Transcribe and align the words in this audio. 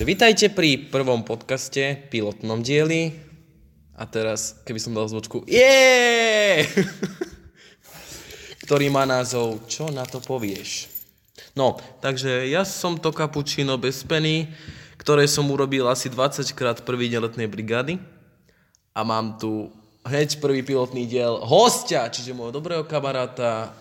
Vítajte 0.00 0.48
pri 0.48 0.88
prvom 0.88 1.20
podcaste, 1.20 2.08
pilotnom 2.08 2.64
dieli. 2.64 3.12
A 3.92 4.08
teraz, 4.08 4.56
keby 4.64 4.80
som 4.80 4.96
dal 4.96 5.04
zvočku, 5.04 5.44
je, 5.44 6.64
ktorý 8.64 8.88
má 8.88 9.04
názov 9.04 9.60
Čo 9.68 9.92
na 9.92 10.08
to 10.08 10.24
povieš? 10.24 10.88
No, 11.52 11.76
takže 12.00 12.48
ja 12.48 12.64
som 12.64 12.96
to 12.96 13.12
kapučino 13.12 13.76
bez 13.76 14.00
peny, 14.00 14.48
ktoré 14.96 15.28
som 15.28 15.44
urobil 15.52 15.84
asi 15.84 16.08
20 16.08 16.48
krát 16.56 16.80
prvý 16.80 17.12
deň 17.12 17.20
letnej 17.20 17.52
brigády. 17.52 18.00
A 18.96 19.04
mám 19.04 19.36
tu 19.36 19.68
hneď 20.08 20.40
prvý 20.40 20.64
pilotný 20.64 21.04
diel 21.04 21.44
hostia, 21.44 22.08
čiže 22.08 22.32
môjho 22.32 22.56
dobrého 22.56 22.88
kamaráta 22.88 23.76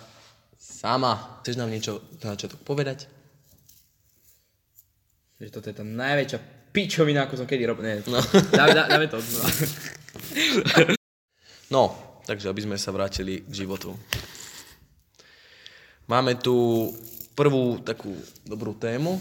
Sama. 0.60 1.40
Chceš 1.48 1.56
nám 1.56 1.72
niečo 1.72 2.04
na 2.20 2.36
začiatok 2.36 2.60
povedať? 2.68 3.19
Že 5.40 5.56
toto 5.56 5.72
je 5.72 5.80
tá 5.80 5.88
najväčšia 5.88 6.40
pičovina, 6.76 7.24
ako 7.24 7.40
som 7.40 7.48
kedy 7.48 7.64
robil. 7.64 7.88
Nie, 7.88 8.04
no. 8.12 8.20
dáme, 8.52 8.76
dáme 8.76 9.08
to. 9.08 9.18
No. 10.30 10.92
no, 11.72 11.84
takže 12.28 12.52
aby 12.52 12.62
sme 12.66 12.78
sa 12.78 12.92
vrátili 12.92 13.48
k 13.48 13.54
životu. 13.66 13.96
Máme 16.12 16.36
tu 16.36 16.92
prvú 17.40 17.80
takú 17.80 18.12
dobrú 18.44 18.76
tému. 18.76 19.16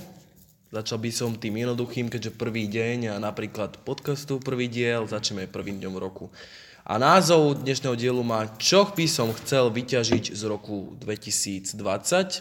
Začal 0.75 0.99
by 0.99 1.11
som 1.15 1.39
tým 1.39 1.63
jednoduchým, 1.63 2.11
keďže 2.11 2.35
prvý 2.35 2.67
deň 2.67 3.15
a 3.15 3.23
napríklad 3.23 3.79
podcastu 3.87 4.43
prvý 4.43 4.67
diel, 4.67 5.07
začneme 5.07 5.47
prvým 5.47 5.79
dňom 5.79 5.95
roku. 6.03 6.35
A 6.83 6.99
názov 6.99 7.63
dnešného 7.63 7.95
dielu 7.95 8.21
má 8.27 8.59
Čo 8.59 8.91
by 8.91 9.07
som 9.07 9.31
chcel 9.39 9.71
vyťažiť 9.71 10.35
z 10.35 10.43
roku 10.51 10.99
2020, 10.99 11.79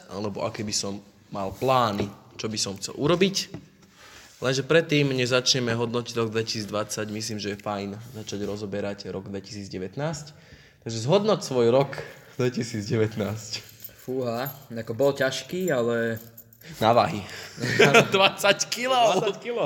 alebo 0.09 0.43
aké 0.43 0.65
by 0.65 0.73
som 0.73 0.97
mal 1.29 1.53
plány, 1.53 2.09
čo 2.37 2.47
by 2.47 2.57
som 2.61 2.77
chcel 2.77 2.93
urobiť. 2.95 3.49
Lenže 4.37 4.61
predtým, 4.61 5.09
než 5.17 5.33
začneme 5.33 5.73
hodnotiť 5.73 6.13
rok 6.13 6.29
2020, 6.29 7.09
myslím, 7.09 7.37
že 7.41 7.57
je 7.57 7.57
fajn 7.57 7.97
začať 8.21 8.45
rozoberať 8.45 9.09
rok 9.09 9.25
2019. 9.33 9.97
Takže 10.85 10.97
zhodnoť 11.09 11.41
svoj 11.41 11.73
rok 11.73 11.97
2019. 12.37 13.17
Fúha, 13.97 14.53
ako 14.69 14.93
bol 14.93 15.11
ťažký, 15.17 15.73
ale... 15.73 16.21
Na 16.77 16.93
váhy. 16.93 17.25
20 18.13 18.13
kg. 18.69 19.25
20 19.25 19.41
kg. 19.41 19.57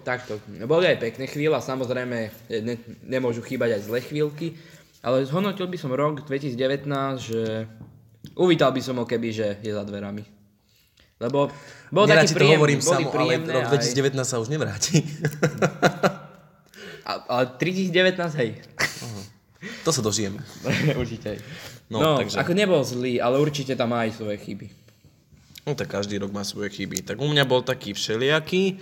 Takto, 0.00 0.40
boli 0.64 0.88
aj 0.88 1.02
pekné 1.02 1.28
chvíle, 1.28 1.60
samozrejme 1.60 2.32
ne, 2.48 2.76
nemôžu 3.04 3.44
chýbať 3.44 3.76
aj 3.76 3.82
zlé 3.84 4.00
chvíľky, 4.00 4.56
ale 5.04 5.28
zhodnotil 5.28 5.68
by 5.68 5.76
som 5.76 5.92
rok 5.92 6.24
2019, 6.24 6.88
že 7.20 7.68
uvítal 8.32 8.72
by 8.72 8.80
som 8.80 8.96
ho 8.96 9.04
keby, 9.04 9.28
že 9.30 9.46
je 9.60 9.72
za 9.72 9.84
dverami. 9.84 10.24
Lebo 11.20 11.52
bol 11.94 12.04
Nerad 12.10 12.26
taký 12.26 12.34
príjem, 12.34 12.58
to 12.58 12.60
hovorím 12.60 12.82
samo, 12.82 13.08
ale 13.14 13.32
rok 13.44 13.64
2019 13.70 14.18
aj... 14.18 14.26
sa 14.26 14.36
už 14.42 14.48
nevráti. 14.50 15.04
A, 17.04 17.12
ale 17.28 17.44
2019, 17.60 18.40
hej. 18.40 18.50
Uh-huh. 18.80 19.24
To 19.84 19.90
sa 19.92 20.00
dožijeme. 20.00 20.40
určite. 21.00 21.36
No, 21.92 22.00
no 22.00 22.10
takže... 22.16 22.40
ako 22.40 22.52
nebol 22.56 22.80
zlý, 22.80 23.20
ale 23.20 23.36
určite 23.36 23.76
tam 23.76 23.92
má 23.92 24.08
aj 24.08 24.16
svoje 24.16 24.40
chyby. 24.40 24.66
No 25.64 25.72
tak 25.76 25.92
každý 25.92 26.20
rok 26.20 26.32
má 26.32 26.44
svoje 26.44 26.72
chyby. 26.72 27.04
Tak 27.04 27.20
u 27.20 27.28
mňa 27.28 27.44
bol 27.44 27.64
taký 27.64 27.96
všelijaký. 27.96 28.80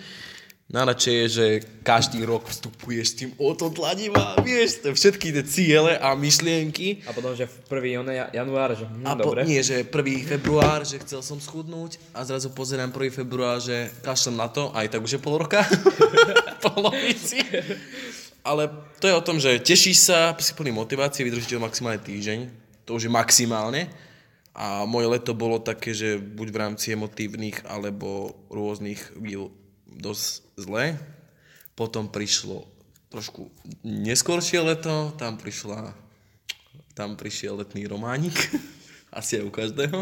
Najradšej 0.72 1.14
je, 1.14 1.26
že 1.28 1.46
každý 1.84 2.24
rok 2.24 2.48
vstupuješ 2.48 3.06
s 3.12 3.16
tým 3.20 3.30
odhodlaním 3.36 4.16
a 4.16 4.40
vieš, 4.40 4.80
všetky 4.80 5.28
tie 5.28 5.44
ciele 5.44 6.00
a 6.00 6.16
myšlienky. 6.16 7.04
A 7.04 7.12
potom, 7.12 7.36
že 7.36 7.44
v 7.44 7.92
1. 8.00 8.32
január, 8.32 8.72
že 8.72 8.88
hm, 8.88 9.04
a 9.04 9.12
po, 9.12 9.36
dobre. 9.36 9.44
nie, 9.44 9.60
že 9.60 9.84
1. 9.84 9.92
február, 10.24 10.88
že 10.88 10.96
chcel 11.04 11.20
som 11.20 11.36
schudnúť 11.36 12.00
a 12.16 12.24
zrazu 12.24 12.48
pozerám 12.56 12.88
1. 12.88 13.12
február, 13.12 13.60
že 13.60 13.92
kašlem 14.00 14.40
na 14.40 14.48
to, 14.48 14.72
aj 14.72 14.88
tak 14.88 15.04
už 15.04 15.12
je 15.12 15.20
pol 15.20 15.36
roka. 15.36 15.60
Polovici. 16.64 17.44
Ale 18.40 18.72
to 18.96 19.12
je 19.12 19.14
o 19.14 19.20
tom, 19.20 19.36
že 19.36 19.60
tešíš 19.60 20.08
sa, 20.08 20.32
si 20.40 20.56
plný 20.56 20.72
motivácie, 20.72 21.20
vydržíte 21.20 21.52
ho 21.52 21.60
maximálne 21.60 22.00
týždeň. 22.00 22.48
To 22.88 22.96
už 22.96 23.06
je 23.06 23.12
maximálne. 23.12 23.92
A 24.56 24.88
moje 24.88 25.04
leto 25.04 25.36
bolo 25.36 25.60
také, 25.60 25.92
že 25.92 26.16
buď 26.16 26.48
v 26.48 26.60
rámci 26.60 26.96
emotívnych 26.96 27.60
alebo 27.68 28.36
rôznych 28.48 29.16
chvíľ 29.20 29.52
dosť 29.88 30.51
zle. 30.62 30.84
Potom 31.74 32.06
prišlo 32.06 32.68
trošku 33.12 33.52
neskôršie 33.84 34.64
leto, 34.64 35.12
tam 35.20 35.36
prišla, 35.36 35.92
tam 36.96 37.18
prišiel 37.18 37.60
letný 37.60 37.84
románik, 37.84 38.32
asi 39.18 39.42
aj 39.42 39.44
u 39.44 39.52
každého. 39.52 39.98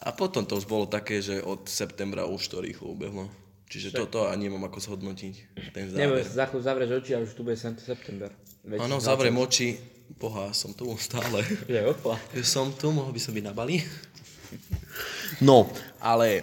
A 0.00 0.08
potom 0.16 0.48
to 0.48 0.56
už 0.56 0.64
bolo 0.64 0.88
také, 0.88 1.20
že 1.20 1.44
od 1.44 1.68
septembra 1.68 2.24
už 2.24 2.48
to 2.48 2.64
rýchlo 2.64 2.96
ubehlo. 2.96 3.28
Čiže 3.70 3.94
toto 3.94 4.26
ani 4.26 4.48
nemám 4.48 4.66
ako 4.66 4.82
zhodnotiť. 4.82 5.34
Ten 5.76 5.92
záver. 5.92 6.00
Neboj, 6.02 6.22
za 6.26 6.44
chvíľu 6.50 6.62
zavrieš 6.64 6.90
oči 7.04 7.10
a 7.14 7.18
už 7.22 7.30
tu 7.36 7.46
bude 7.46 7.54
september. 7.60 8.32
Áno, 8.66 8.98
zavriem 8.98 9.36
oči. 9.38 9.78
Boha, 10.18 10.50
som 10.50 10.74
tu 10.74 10.90
stále. 10.98 11.46
Je 11.70 11.78
opla. 11.86 12.18
Som 12.42 12.74
tu, 12.74 12.90
mohol 12.90 13.14
by 13.14 13.20
som 13.22 13.30
byť 13.30 13.44
na 13.46 13.54
Bali. 13.54 13.78
No, 15.38 15.70
ale 16.02 16.42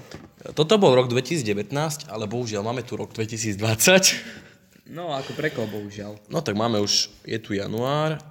toto 0.54 0.78
bol 0.78 0.94
rok 0.94 1.10
2019, 1.10 1.74
ale 2.10 2.30
bohužiaľ 2.30 2.62
máme 2.62 2.86
tu 2.86 2.94
rok 2.94 3.10
2020. 3.14 4.94
No, 4.94 5.12
ako 5.12 5.34
prekoho, 5.34 5.68
bohužiaľ. 5.68 6.16
No 6.30 6.40
tak 6.46 6.56
máme 6.56 6.80
už, 6.80 7.10
je 7.26 7.40
tu 7.42 7.58
január. 7.58 8.22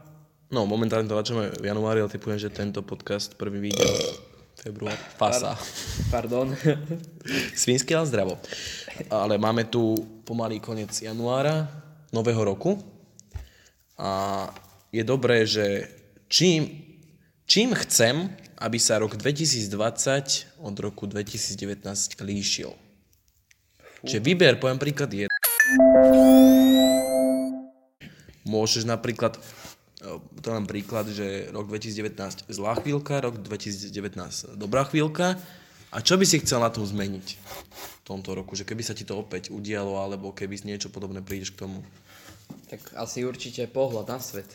No, 0.49 0.63
momentálne 0.65 1.11
to 1.11 1.19
začneme 1.19 1.51
v 1.59 1.65
januári, 1.67 2.01
ale 2.01 2.09
typujem, 2.09 2.39
že 2.39 2.55
tento 2.55 2.81
podcast 2.81 3.35
prvý 3.35 3.69
video 3.69 3.91
február. 4.57 4.97
Fasa. 5.19 5.59
Pardon. 6.09 6.55
Svinsky, 7.61 7.93
ale 7.93 8.07
zdravo. 8.07 8.35
Ale 9.11 9.37
máme 9.37 9.67
tu 9.67 9.99
pomalý 10.25 10.63
koniec 10.63 10.95
januára, 10.95 11.69
nového 12.15 12.41
roku. 12.47 12.79
A 13.99 14.47
je 14.95 15.05
dobré, 15.05 15.45
že 15.45 15.91
čím, 16.31 16.87
čím 17.45 17.75
chcem, 17.75 18.33
aby 18.57 18.79
sa 18.81 18.97
rok 18.97 19.21
2020 19.21 20.65
od 20.65 20.77
roku 20.81 21.05
2019 21.05 21.85
líšil. 22.25 22.73
Čiže 24.07 24.21
vyber, 24.23 24.57
poviem 24.57 24.81
príklad, 24.81 25.13
je... 25.13 25.27
Môžeš 28.47 28.87
napríklad, 28.87 29.37
e, 29.37 29.41
to 30.41 30.49
mám 30.55 30.65
príklad, 30.71 31.11
že 31.11 31.51
rok 31.51 31.67
2019 31.69 32.47
zlá 32.47 32.79
chvíľka, 32.79 33.19
rok 33.21 33.43
2019 33.43 34.55
dobrá 34.55 34.87
chvíľka. 34.87 35.35
A 35.91 36.05
čo 36.05 36.21
by 36.21 36.25
si 36.29 36.39
chcel 36.43 36.61
na 36.63 36.71
tom 36.71 36.85
zmeniť 36.85 37.27
v 37.41 38.01
tomto 38.07 38.37
roku? 38.37 38.55
Že 38.55 38.69
keby 38.69 38.83
sa 38.85 38.95
ti 38.95 39.03
to 39.03 39.19
opäť 39.19 39.51
udialo, 39.51 39.99
alebo 39.99 40.31
keby 40.31 40.61
niečo 40.63 40.93
podobné 40.93 41.25
prídeš 41.25 41.57
k 41.57 41.67
tomu? 41.67 41.83
Tak 42.71 42.95
asi 42.95 43.27
určite 43.27 43.67
pohľad 43.67 44.07
na 44.07 44.19
svet. 44.23 44.51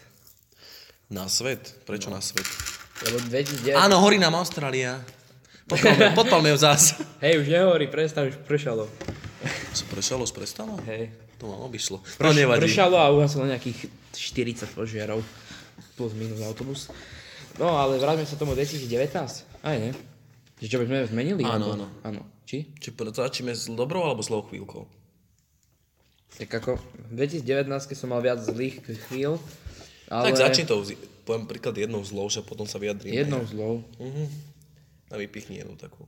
Na 1.11 1.25
svet? 1.27 1.75
Prečo 1.83 2.07
no. 2.07 2.15
na 2.15 2.21
svet? 2.23 2.47
Lebo 3.01 3.17
2009... 3.29 3.73
Áno, 3.73 3.97
horí 4.01 4.21
nám 4.21 4.37
Austrália. 4.37 5.01
Podpalme, 5.65 6.13
podpalme 6.19 6.47
ju 6.53 6.57
zás. 6.61 6.99
Hej, 7.23 7.41
už 7.41 7.47
nehorí, 7.49 7.89
prestaň, 7.89 8.35
už 8.35 8.37
pršalo. 8.45 8.85
Co 9.73 9.83
pršalo, 9.89 10.23
prestalo? 10.29 10.73
Hej. 10.85 11.09
To 11.41 11.49
ma 11.49 11.57
obišlo. 11.65 12.03
Prš, 12.03 12.21
no 12.21 12.29
nevadí. 12.35 12.69
Pršalo 12.69 13.01
a 13.01 13.09
uhasilo 13.09 13.49
nejakých 13.49 13.89
40 14.13 14.77
požiarov. 14.77 15.25
Plus 15.97 16.13
minus 16.13 16.37
autobus. 16.45 16.93
No, 17.57 17.73
ale 17.73 17.97
vráťme 17.97 18.29
sa 18.29 18.37
tomu 18.37 18.53
2019. 18.53 18.85
Aj 19.65 19.77
ne? 19.81 19.91
Že 20.61 20.67
čo 20.69 20.77
by 20.77 20.85
sme 20.85 20.97
zmenili? 21.09 21.41
Áno, 21.41 21.73
áno. 21.73 21.87
Áno. 22.05 22.21
Či? 22.45 22.69
Či 22.77 22.93
začneme 22.93 23.57
s 23.57 23.65
dobrou 23.73 24.05
alebo 24.05 24.21
zlou 24.21 24.45
chvíľkou? 24.45 24.85
Tak 26.37 26.61
ako 26.63 26.79
v 27.11 27.13
2019 27.17 27.67
som 27.97 28.13
mal 28.13 28.21
viac 28.23 28.39
zlých 28.39 28.79
chvíľ, 29.09 29.35
ale... 30.07 30.31
Tak 30.31 30.39
začni 30.39 30.63
to, 30.63 30.79
poviem 31.31 31.47
príklad 31.47 31.79
jednou 31.79 32.03
zlou, 32.03 32.27
že 32.27 32.43
potom 32.43 32.67
sa 32.67 32.75
vyjadrím. 32.75 33.15
Jednou 33.15 33.47
zlou? 33.47 33.87
Uh-huh. 33.95 34.27
A 35.07 35.15
vypichni 35.15 35.63
jednu 35.63 35.79
takú. 35.79 36.03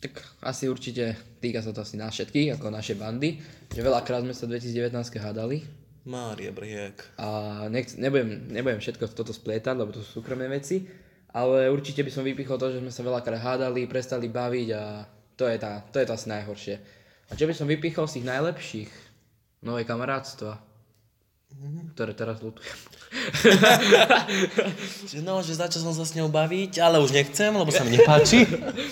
Tak 0.00 0.24
asi 0.40 0.72
určite 0.72 1.20
týka 1.44 1.60
sa 1.60 1.76
to 1.76 1.84
asi 1.84 2.00
na 2.00 2.08
všetkých, 2.08 2.56
ako 2.56 2.72
naše 2.72 2.96
bandy, 2.96 3.44
že 3.68 3.84
veľakrát 3.84 4.24
sme 4.24 4.32
sa 4.32 4.48
v 4.48 4.56
2019 4.56 4.96
hádali. 5.20 5.60
Mária 6.08 6.48
Briek. 6.48 7.04
A 7.20 7.64
nech, 7.68 7.92
nebudem, 8.00 8.48
nebudem 8.48 8.80
všetko 8.80 9.04
toto 9.12 9.36
splietať, 9.36 9.76
lebo 9.76 9.92
to 9.92 10.00
sú 10.00 10.20
súkromné 10.20 10.48
veci, 10.48 10.88
ale 11.32 11.68
určite 11.68 12.00
by 12.00 12.12
som 12.12 12.24
vypichol 12.24 12.56
to, 12.56 12.72
že 12.72 12.80
sme 12.80 12.92
sa 12.92 13.04
veľakrát 13.04 13.40
hádali, 13.40 13.84
prestali 13.84 14.32
baviť 14.32 14.68
a 14.72 15.04
to 15.36 15.44
je, 15.44 15.56
tá, 15.60 15.84
to 15.92 16.00
je 16.00 16.08
to 16.08 16.16
asi 16.16 16.28
najhoršie. 16.32 16.74
A 17.28 17.36
čo 17.36 17.44
by 17.44 17.52
som 17.52 17.68
vypichol 17.68 18.08
z 18.08 18.20
tých 18.20 18.28
najlepších? 18.32 18.90
Nové 19.64 19.84
kamarátstva, 19.88 20.56
mm-hmm. 21.52 21.84
ktoré 21.96 22.12
teraz 22.16 22.40
lutujem. 22.44 22.80
no, 25.26 25.42
že 25.42 25.54
začal 25.54 25.86
som 25.86 25.94
sa 25.94 26.02
s 26.02 26.18
ňou 26.18 26.26
baviť, 26.26 26.82
ale 26.82 26.98
už 26.98 27.14
nechcem, 27.14 27.54
lebo 27.54 27.70
sa 27.70 27.86
mi 27.86 27.94
nepáči. 27.94 28.42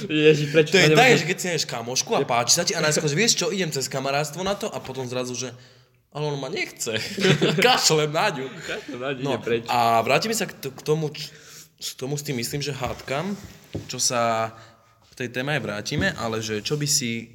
Ježi, 0.07 0.47
prečo 0.55 0.75
to 0.75 0.79
je 0.79 0.95
tak, 0.95 1.19
že 1.19 1.27
keď 1.27 1.37
si 1.37 1.45
nevieš 1.51 1.67
kamošku 1.67 2.15
a 2.15 2.23
páči 2.23 2.55
sa 2.55 2.63
ti 2.63 2.73
a 2.73 2.81
najskôr, 2.81 3.11
že 3.11 3.19
vieš 3.19 3.35
čo, 3.39 3.51
idem 3.51 3.75
cez 3.75 3.91
kamarátstvo 3.91 4.47
na 4.47 4.55
to 4.55 4.71
a 4.71 4.79
potom 4.79 5.05
zrazu, 5.11 5.35
že 5.35 5.51
ale 6.13 6.29
on 6.29 6.37
ma 6.37 6.53
nechce. 6.53 6.93
Kašlem 7.65 8.13
na 8.13 8.29
ňu. 8.29 8.47
Kašlem 8.69 9.01
na 9.01 9.11
ňu, 9.17 9.23
no, 9.25 9.33
preč. 9.41 9.65
A 9.67 10.05
vrátime 10.05 10.37
sa 10.37 10.45
k, 10.45 10.53
t- 10.53 10.69
k 10.69 10.81
tomu, 10.85 11.09
k 11.09 11.17
tomu 11.97 12.21
s 12.21 12.23
tým 12.23 12.37
myslím, 12.37 12.61
že 12.61 12.77
hádkam, 12.77 13.33
čo 13.89 13.97
sa 13.97 14.53
k 15.09 15.25
tej 15.25 15.29
téme 15.33 15.57
aj 15.57 15.65
vrátime, 15.65 16.13
ale 16.21 16.45
že 16.45 16.61
čo 16.61 16.77
by 16.77 16.85
si 16.85 17.33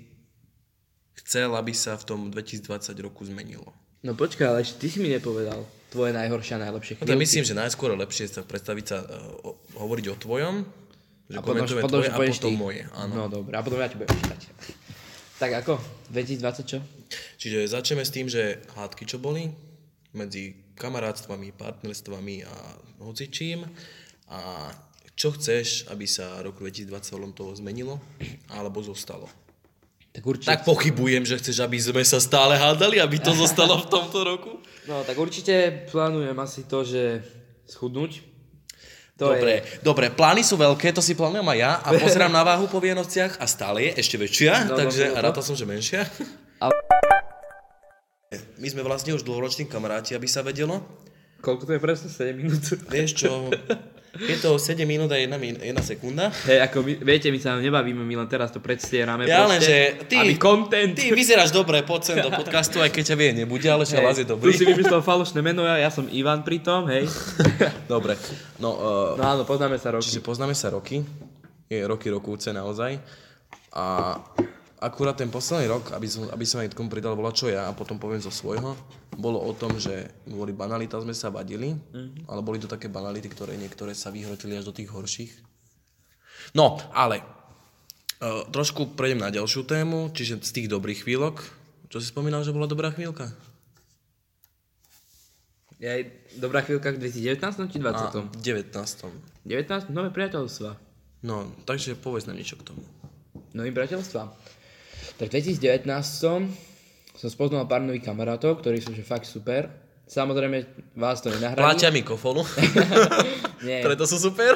chcel, 1.26 1.58
aby 1.58 1.74
sa 1.74 1.98
v 1.98 2.06
tom 2.06 2.20
2020 2.30 2.94
roku 3.02 3.26
zmenilo? 3.26 3.74
No 4.06 4.14
počkaj, 4.14 4.46
ale 4.46 4.62
ešte 4.62 4.86
ty 4.86 4.94
si 4.94 5.02
mi 5.02 5.10
nepovedal 5.10 5.66
tvoje 5.88 6.12
najhoršie 6.12 6.54
a 6.58 6.60
najlepšie 6.68 6.94
No 7.00 7.08
to 7.08 7.20
myslím, 7.20 7.44
že 7.48 7.54
najskôr 7.56 7.96
lepšie 7.96 8.28
sa 8.28 8.42
predstaviť 8.44 8.86
sa, 8.86 8.98
uh, 9.04 9.56
hovoriť 9.80 10.06
o 10.12 10.16
tvojom, 10.20 10.56
že 11.28 11.38
A 11.38 11.42
potom, 11.44 11.64
potom, 11.68 12.00
tvoje 12.00 12.08
že 12.08 12.14
a 12.14 12.20
potom 12.20 12.54
ty. 12.54 12.60
moje. 12.60 12.82
Áno. 12.96 13.14
No 13.14 13.24
dobré, 13.28 13.54
a 13.56 13.62
potom 13.64 13.80
ja 13.80 13.88
ti 13.92 14.00
budem 14.00 14.16
čítať. 14.16 14.42
Tak 15.38 15.54
ako? 15.54 15.78
2020 16.10 16.66
čo? 16.66 16.82
Čiže 17.38 17.70
začneme 17.70 18.02
s 18.02 18.10
tým, 18.10 18.26
že 18.26 18.58
hádky 18.74 19.06
čo 19.06 19.22
boli 19.22 19.54
medzi 20.18 20.74
kamarátstvami, 20.82 21.54
partnerstvami 21.54 22.42
a 22.42 22.56
hocičím 23.06 23.62
a 24.34 24.74
čo 25.14 25.30
chceš, 25.38 25.86
aby 25.94 26.10
sa 26.10 26.42
roku 26.42 26.66
2020 26.66 26.90
ohľadom 26.90 27.34
toho 27.38 27.52
zmenilo 27.54 28.02
alebo 28.50 28.82
zostalo. 28.82 29.30
Tak 30.10 30.26
určite. 30.26 30.50
Tak 30.50 30.66
pochybujem, 30.66 31.22
že 31.30 31.38
chceš, 31.38 31.62
aby 31.62 31.78
sme 31.78 32.02
sa 32.02 32.18
stále 32.18 32.58
hádali, 32.58 32.98
aby 32.98 33.22
to 33.22 33.30
zostalo 33.38 33.78
v 33.78 33.88
tomto 33.94 34.20
roku. 34.26 34.58
No 34.88 35.04
tak 35.04 35.20
určite 35.20 35.84
plánujem 35.92 36.38
asi 36.40 36.64
to, 36.64 36.88
že 36.88 37.20
schudnúť. 37.68 38.24
To 39.18 39.34
dobre, 39.34 39.66
je... 39.66 39.82
dobre, 39.82 40.06
plány 40.14 40.46
sú 40.46 40.56
veľké, 40.56 40.94
to 40.94 41.02
si 41.02 41.18
plánujem 41.18 41.44
aj 41.44 41.58
ja 41.58 41.72
a 41.82 41.90
pozerám 41.98 42.30
na 42.30 42.46
váhu 42.46 42.70
po 42.70 42.78
Vienociach 42.78 43.42
a 43.42 43.50
stále 43.50 43.90
je 43.90 43.92
ešte 43.98 44.16
väčšia, 44.16 44.70
No, 44.70 44.78
takže 44.78 45.10
no, 45.10 45.12
no, 45.12 45.18
no. 45.18 45.24
rátal 45.26 45.44
som, 45.44 45.58
že 45.58 45.66
menšia. 45.66 46.06
Ale- 46.62 46.78
My 48.62 48.68
sme 48.70 48.86
vlastne 48.86 49.18
už 49.18 49.26
dlhoroční 49.26 49.66
kamaráti, 49.66 50.14
aby 50.14 50.30
sa 50.30 50.46
vedelo. 50.46 50.86
Koľko 51.42 51.66
to 51.66 51.72
je 51.74 51.82
presne? 51.82 52.08
7 52.14 52.34
minút? 52.38 52.62
Vieš 52.90 53.12
čo, 53.26 53.30
je 54.14 54.38
to 54.38 54.56
7 54.56 54.80
minút 54.82 55.08
a 55.08 55.16
1, 55.16 55.30
min- 55.34 55.58
1 55.58 55.74
sekunda. 55.80 56.32
Hej, 56.44 56.64
ako 56.64 56.82
my, 56.82 56.94
viete, 56.98 57.28
my 57.28 57.36
sa 57.36 57.56
nebavíme, 57.56 58.00
my 58.00 58.16
len 58.16 58.26
teraz 58.26 58.50
to 58.50 58.58
predstierame. 58.58 59.24
Ja 59.24 59.44
len, 59.44 59.60
že 59.60 60.00
ty, 60.04 60.18
Aby 60.18 60.36
content. 60.36 60.94
ty 60.94 61.10
vyzeráš 61.10 61.52
dobre, 61.52 61.82
poď 61.82 62.02
sem 62.04 62.18
do 62.18 62.30
podcastu, 62.30 62.78
aj 62.78 62.90
keď 62.90 63.04
ťa 63.04 63.16
vie, 63.16 63.30
nebude, 63.36 63.66
ale 63.66 63.84
že 63.84 63.96
hlas 63.96 64.16
je 64.16 64.24
Tu 64.24 64.32
dobrý. 64.32 64.50
si 64.52 64.64
vymyslel 64.64 65.00
falošné 65.00 65.40
meno, 65.40 65.62
ja, 65.62 65.78
ja 65.78 65.90
som 65.90 66.08
Ivan 66.08 66.42
pritom, 66.42 66.88
hej. 66.88 67.06
Dobre, 67.86 68.18
no, 68.58 68.70
uh, 68.72 69.14
No 69.14 69.24
áno, 69.24 69.42
poznáme 69.44 69.76
sa 69.76 69.92
roky. 69.92 70.08
čiže 70.08 70.20
poznáme 70.20 70.52
sa 70.52 70.70
roky, 70.70 71.04
je 71.66 71.80
roky 71.82 72.08
rokúce 72.08 72.50
naozaj. 72.50 72.98
A 73.70 74.18
akurát 74.78 75.18
ten 75.18 75.30
posledný 75.30 75.70
rok, 75.70 75.94
aby 75.94 76.06
som, 76.06 76.30
aby 76.30 76.46
som 76.46 76.62
aj 76.62 76.74
tomu 76.74 76.90
pridal 76.90 77.18
bola 77.18 77.34
čo 77.34 77.50
ja 77.50 77.70
a 77.70 77.78
potom 77.78 77.98
poviem 77.98 78.22
zo 78.22 78.30
svojho, 78.30 78.78
bolo 79.18 79.42
o 79.42 79.52
tom, 79.58 79.74
že 79.82 80.14
kvôli 80.30 80.54
banalitám 80.54 81.02
sme 81.02 81.18
sa 81.18 81.34
vadili, 81.34 81.74
mm-hmm. 81.74 82.30
ale 82.30 82.42
boli 82.46 82.62
to 82.62 82.70
také 82.70 82.86
banality, 82.86 83.26
ktoré 83.30 83.58
niektoré 83.58 83.98
sa 83.98 84.14
vyhrotili 84.14 84.54
až 84.54 84.70
do 84.70 84.78
tých 84.78 84.94
horších. 84.94 85.34
No, 86.54 86.78
ale 86.94 87.26
uh, 88.22 88.46
trošku 88.54 88.94
prejdem 88.94 89.26
na 89.26 89.34
ďalšiu 89.34 89.66
tému, 89.66 90.14
čiže 90.14 90.46
z 90.46 90.52
tých 90.54 90.68
dobrých 90.70 91.04
chvíľok, 91.04 91.42
čo 91.90 91.98
si 91.98 92.08
spomínal, 92.14 92.46
že 92.46 92.54
bola 92.54 92.70
dobrá 92.70 92.94
chvíľka? 92.94 93.34
Je 95.78 95.86
aj 95.86 96.02
dobrá 96.42 96.66
chvíľka 96.66 96.90
v 96.90 97.06
2019 97.06 97.70
či 97.70 97.78
20? 97.78 97.86
A, 97.86 98.26
v 98.26 98.38
19. 98.42 98.74
19? 99.46 99.94
Nové 99.94 100.10
priateľstva. 100.10 100.74
No, 101.22 101.50
takže 101.70 101.94
povedz 101.98 102.26
nám 102.26 102.38
niečo 102.38 102.58
k 102.58 102.66
tomu. 102.74 102.82
Novým 103.54 103.74
priateľstva. 103.74 104.22
Tak 105.18 105.34
v 105.34 105.42
2019 105.42 105.90
som 106.14 106.46
spoznal 107.18 107.66
pár 107.66 107.82
nových 107.82 108.06
kamarátov, 108.06 108.62
ktorí 108.62 108.78
sú 108.78 108.94
že 108.94 109.02
fakt 109.02 109.26
super. 109.26 109.66
Samozrejme, 110.08 110.64
vás 110.96 111.20
to 111.20 111.34
nenahradí. 111.34 111.60
Pláťa 111.60 111.90
mikrofónu. 111.92 112.46
Nie. 113.68 113.82
Preto 113.84 114.06
sú 114.08 114.22
super. 114.22 114.56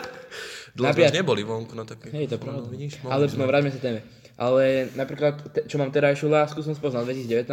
Dlho 0.71 0.93
sme 0.93 1.03
Napríklad- 1.03 1.17
neboli 1.17 1.43
vonku 1.43 1.73
na 1.75 1.83
také. 1.83 2.13
Hej, 2.13 2.31
to 2.31 2.37
pravda. 2.39 2.63
No, 2.63 2.71
vidíš, 2.71 3.03
Ale 3.03 3.27
mohli 3.27 3.35
no, 3.35 3.49
vráťme 3.49 3.71
sa 3.73 3.81
téme. 3.81 3.99
Ale 4.39 4.87
napríklad, 4.95 5.33
te, 5.51 5.59
čo 5.67 5.75
mám 5.75 5.91
terajšiu 5.91 6.31
lásku, 6.31 6.63
som 6.63 6.71
spoznal 6.71 7.03
v 7.03 7.19
2019, 7.19 7.51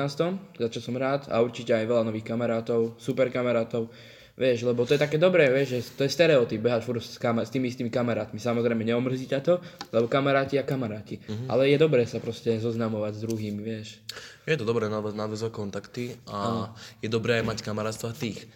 za 0.60 0.68
čo 0.70 0.78
som 0.78 0.94
rád 0.94 1.26
a 1.26 1.42
určite 1.42 1.74
aj 1.74 1.84
veľa 1.84 2.06
nových 2.06 2.28
kamarátov, 2.28 2.94
super 3.02 3.32
kamarátov. 3.34 3.90
Vieš, 4.38 4.70
lebo 4.70 4.86
to 4.86 4.94
je 4.94 5.02
také 5.02 5.18
dobré, 5.18 5.50
vieš, 5.50 5.68
že 5.74 5.78
to 5.98 6.06
je 6.06 6.14
stereotyp, 6.14 6.62
behať 6.62 6.86
furt 6.86 7.02
s, 7.02 7.18
kama- 7.18 7.42
s 7.42 7.50
tými 7.50 7.66
istými 7.66 7.90
kamarátmi. 7.90 8.38
Samozrejme, 8.38 8.86
neomrzí 8.86 9.26
ťa 9.26 9.42
to, 9.42 9.58
lebo 9.90 10.06
kamaráti 10.06 10.54
a 10.56 10.62
kamaráti. 10.62 11.18
Mhm. 11.18 11.50
Ale 11.50 11.66
je 11.66 11.76
dobré 11.82 12.06
sa 12.06 12.22
proste 12.22 12.54
zoznamovať 12.62 13.18
s 13.18 13.20
druhými, 13.26 13.58
vieš. 13.58 13.98
Je 14.46 14.54
to 14.54 14.62
dobré 14.62 14.86
nadväz- 14.86 15.18
nadväzovať 15.18 15.52
kontakty 15.52 16.14
a 16.30 16.70
je 17.02 17.10
dobré 17.10 17.42
aj 17.42 17.44
mať 17.50 17.58
kamarátstva 17.66 18.14
tých, 18.14 18.46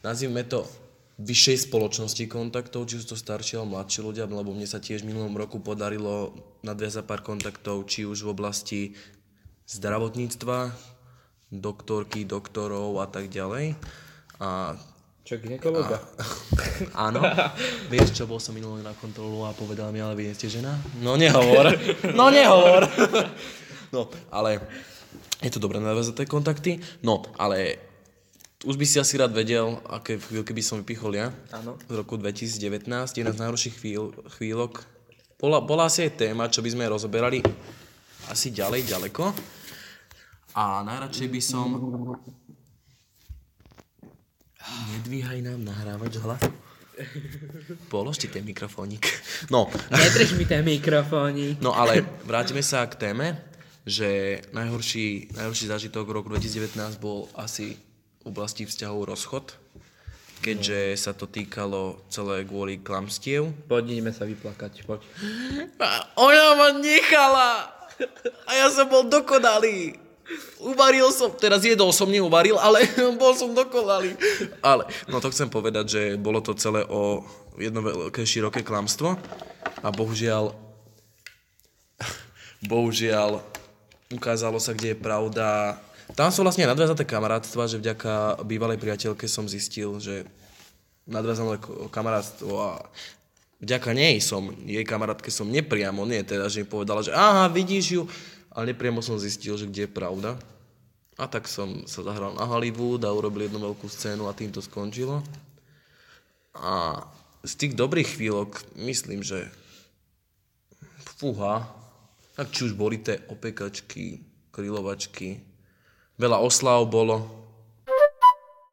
nazvime 0.00 0.40
to, 0.48 0.64
vyššej 1.16 1.72
spoločnosti 1.72 2.24
kontaktov, 2.28 2.84
či 2.84 3.00
sú 3.00 3.12
to 3.12 3.16
starší 3.16 3.56
alebo 3.56 3.80
mladší 3.80 4.00
ľudia, 4.04 4.28
lebo 4.28 4.52
mne 4.52 4.68
sa 4.68 4.76
tiež 4.76 5.00
v 5.00 5.16
minulom 5.16 5.32
roku 5.32 5.64
podarilo 5.64 6.36
nadviazať 6.60 7.04
pár 7.08 7.24
kontaktov, 7.24 7.88
či 7.88 8.04
už 8.04 8.20
v 8.20 8.32
oblasti 8.36 8.80
zdravotníctva, 9.64 10.76
doktorky, 11.48 12.28
doktorov 12.28 13.00
a 13.00 13.08
tak 13.08 13.32
ďalej. 13.32 13.80
A 14.44 14.76
Čo, 15.26 15.42
ginekologa? 15.42 15.98
Áno. 16.94 17.18
Vieš 17.90 18.14
čo, 18.14 18.30
bol 18.30 18.38
som 18.38 18.54
minulý 18.54 18.86
na 18.86 18.94
kontrolu 18.94 19.42
a 19.42 19.50
povedal 19.50 19.90
mi, 19.90 19.98
ale 19.98 20.14
vy 20.14 20.30
nie 20.30 20.38
ste 20.38 20.46
žena? 20.46 20.78
No 21.02 21.18
nehovor. 21.18 21.74
No 22.18 22.30
nehovor. 22.30 22.86
No, 23.94 24.10
ale 24.34 24.58
je 25.38 25.50
to 25.50 25.62
dobré 25.62 25.78
naviazať 25.78 26.26
kontakty. 26.26 26.82
No, 27.06 27.22
ale 27.38 27.78
už 28.66 28.74
by 28.74 28.82
si 28.82 28.98
asi 28.98 29.14
rád 29.14 29.30
vedel, 29.30 29.78
aké 29.86 30.18
chvíľky 30.18 30.50
by 30.50 30.62
som 30.62 30.82
vypichol 30.82 31.14
ja. 31.14 31.30
Áno. 31.54 31.78
Z 31.86 31.94
roku 31.94 32.18
2019, 32.18 32.86
jedna 33.14 33.30
z 33.30 33.40
najhorších 33.46 33.78
chvíľ, 33.78 34.10
chvíľok. 34.36 34.82
Bola, 35.38 35.62
bola 35.62 35.86
asi 35.86 36.02
aj 36.02 36.18
téma, 36.18 36.50
čo 36.50 36.66
by 36.66 36.70
sme 36.74 36.90
rozoberali 36.90 37.46
asi 38.26 38.50
ďalej, 38.50 38.90
ďaleko. 38.90 39.30
A 40.58 40.82
najradšej 40.82 41.28
by 41.30 41.40
som... 41.40 41.66
Nedvíhaj 45.06 45.38
nám 45.38 45.62
nahrávať 45.62 46.18
hlas. 46.18 46.42
Položte 47.86 48.26
ten 48.26 48.42
mikrofónik. 48.42 49.06
No, 49.54 49.70
Nedrž 49.86 50.34
mi 50.34 50.42
ten 50.42 50.66
mikrofónik. 50.66 51.62
no 51.62 51.70
ale 51.78 52.02
vrátime 52.26 52.58
sa 52.58 52.82
k 52.90 52.98
téme, 52.98 53.38
že 53.86 54.42
najhorší, 54.50 55.30
najhorší 55.38 55.70
zážitok 55.70 56.10
v 56.10 56.16
roku 56.18 56.28
2019 56.34 56.98
bol 56.98 57.30
asi 57.38 57.78
v 58.18 58.34
oblasti 58.34 58.66
vzťahov 58.66 59.06
rozchod, 59.06 59.54
keďže 60.42 60.98
sa 60.98 61.14
to 61.14 61.30
týkalo 61.30 62.02
celé 62.10 62.42
kvôli 62.42 62.82
klamstiev. 62.82 63.54
Poď, 63.70 63.94
ideme 63.94 64.10
sa 64.10 64.26
vyplakať, 64.26 64.90
poď. 64.90 65.06
A 65.86 66.18
ona 66.18 66.58
ma 66.58 66.68
nechala 66.82 67.70
a 68.42 68.50
ja 68.58 68.66
som 68.74 68.90
bol 68.90 69.06
dokonalý. 69.06 70.02
Uvaril 70.58 71.06
som, 71.14 71.30
teraz 71.30 71.62
jedol 71.62 71.94
som, 71.94 72.10
neuvaril, 72.10 72.58
ale 72.58 72.82
bol 73.20 73.32
som 73.38 73.54
dokonalý. 73.54 74.18
Ale, 74.58 74.88
no 75.06 75.22
to 75.22 75.30
chcem 75.30 75.46
povedať, 75.46 75.84
že 75.86 76.00
bolo 76.18 76.42
to 76.42 76.58
celé 76.58 76.82
o 76.90 77.22
jedno 77.54 77.80
veľké 77.80 78.26
široké 78.26 78.66
klamstvo 78.66 79.14
a 79.80 79.88
bohužiaľ, 79.94 80.50
bohužiaľ, 82.70 83.38
ukázalo 84.10 84.58
sa, 84.58 84.74
kde 84.74 84.94
je 84.94 84.98
pravda. 84.98 85.78
Tam 86.18 86.30
sú 86.34 86.42
vlastne 86.42 86.66
nadviazaté 86.66 87.06
kamarátstva, 87.06 87.70
že 87.70 87.82
vďaka 87.82 88.42
bývalej 88.42 88.78
priateľke 88.82 89.26
som 89.30 89.46
zistil, 89.46 89.98
že 90.02 90.26
nadviazané 91.06 91.62
kamarátstvo 91.94 92.50
a 92.58 92.70
vďaka 93.62 93.90
nej 93.94 94.18
som, 94.18 94.50
jej 94.66 94.82
kamarátke 94.82 95.30
som 95.30 95.46
nepriamo, 95.48 96.02
nie 96.02 96.20
teda, 96.26 96.50
že 96.50 96.62
mi 96.62 96.68
povedala, 96.68 97.00
že 97.00 97.14
aha, 97.14 97.48
vidíš 97.48 97.86
ju, 97.94 98.02
ale 98.56 98.72
nepriamo 98.72 99.04
som 99.04 99.20
zistil, 99.20 99.60
že 99.60 99.68
kde 99.68 99.84
je 99.84 99.92
pravda. 99.92 100.40
A 101.20 101.28
tak 101.28 101.44
som 101.44 101.84
sa 101.84 102.00
zahral 102.00 102.32
na 102.32 102.48
Hollywood 102.48 103.04
a 103.04 103.12
urobil 103.12 103.48
jednu 103.48 103.60
veľkú 103.60 103.84
scénu 103.84 104.24
a 104.24 104.36
tým 104.36 104.48
to 104.48 104.64
skončilo. 104.64 105.20
A 106.56 107.04
z 107.44 107.52
tých 107.52 107.72
dobrých 107.76 108.16
chvíľok 108.16 108.80
myslím, 108.80 109.20
že 109.20 109.52
fúha, 111.20 111.68
tak 112.36 112.52
či 112.52 112.68
už 112.68 112.72
boli 112.76 113.00
tie 113.00 113.20
opekačky, 113.28 114.24
krylovačky, 114.52 115.40
veľa 116.16 116.40
oslav 116.40 116.84
bolo, 116.88 117.45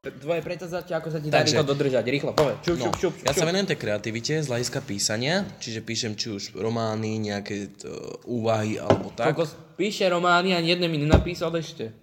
Tvoje 0.03 0.43
predsazate, 0.43 0.91
ako 0.91 1.07
sa 1.07 1.23
ti 1.23 1.31
Takže- 1.31 1.55
rýchlo 1.55 1.63
dodržať. 1.65 2.03
Rýchlo, 2.03 2.31
povedz. 2.33 2.59
Čup, 2.59 2.75
No, 2.75 2.91
čup, 2.91 2.95
čup, 2.99 3.13
ja 3.23 3.31
čup. 3.31 3.39
sa 3.39 3.47
venujem 3.47 3.71
tej 3.71 3.79
kreativite 3.79 4.35
z 4.35 4.51
hľadiska 4.51 4.83
písania, 4.83 5.47
čiže 5.57 5.79
píšem 5.79 6.11
či 6.11 6.27
už 6.29 6.59
romány, 6.59 7.23
nejaké 7.23 7.71
t- 7.71 7.87
úvahy 8.27 8.75
alebo 8.75 9.15
tak. 9.15 9.31
Kokos 9.31 9.55
píše 9.79 10.03
romány 10.05 10.51
a 10.51 10.59
jedné 10.59 10.91
mi 10.91 10.99
nenapísal 10.99 11.55
ešte. 11.55 11.95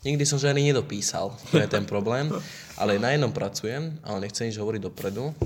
Nikdy 0.00 0.24
som 0.24 0.40
žiadny 0.40 0.64
nedopísal, 0.66 1.36
to 1.52 1.60
je 1.60 1.68
ten 1.68 1.84
problém. 1.84 2.32
Ale 2.74 2.96
na 2.96 3.12
jednom 3.12 3.28
pracujem, 3.28 4.00
ale 4.00 4.16
nechcem 4.22 4.48
nič 4.48 4.56
hovoriť 4.56 4.80
dopredu. 4.82 5.36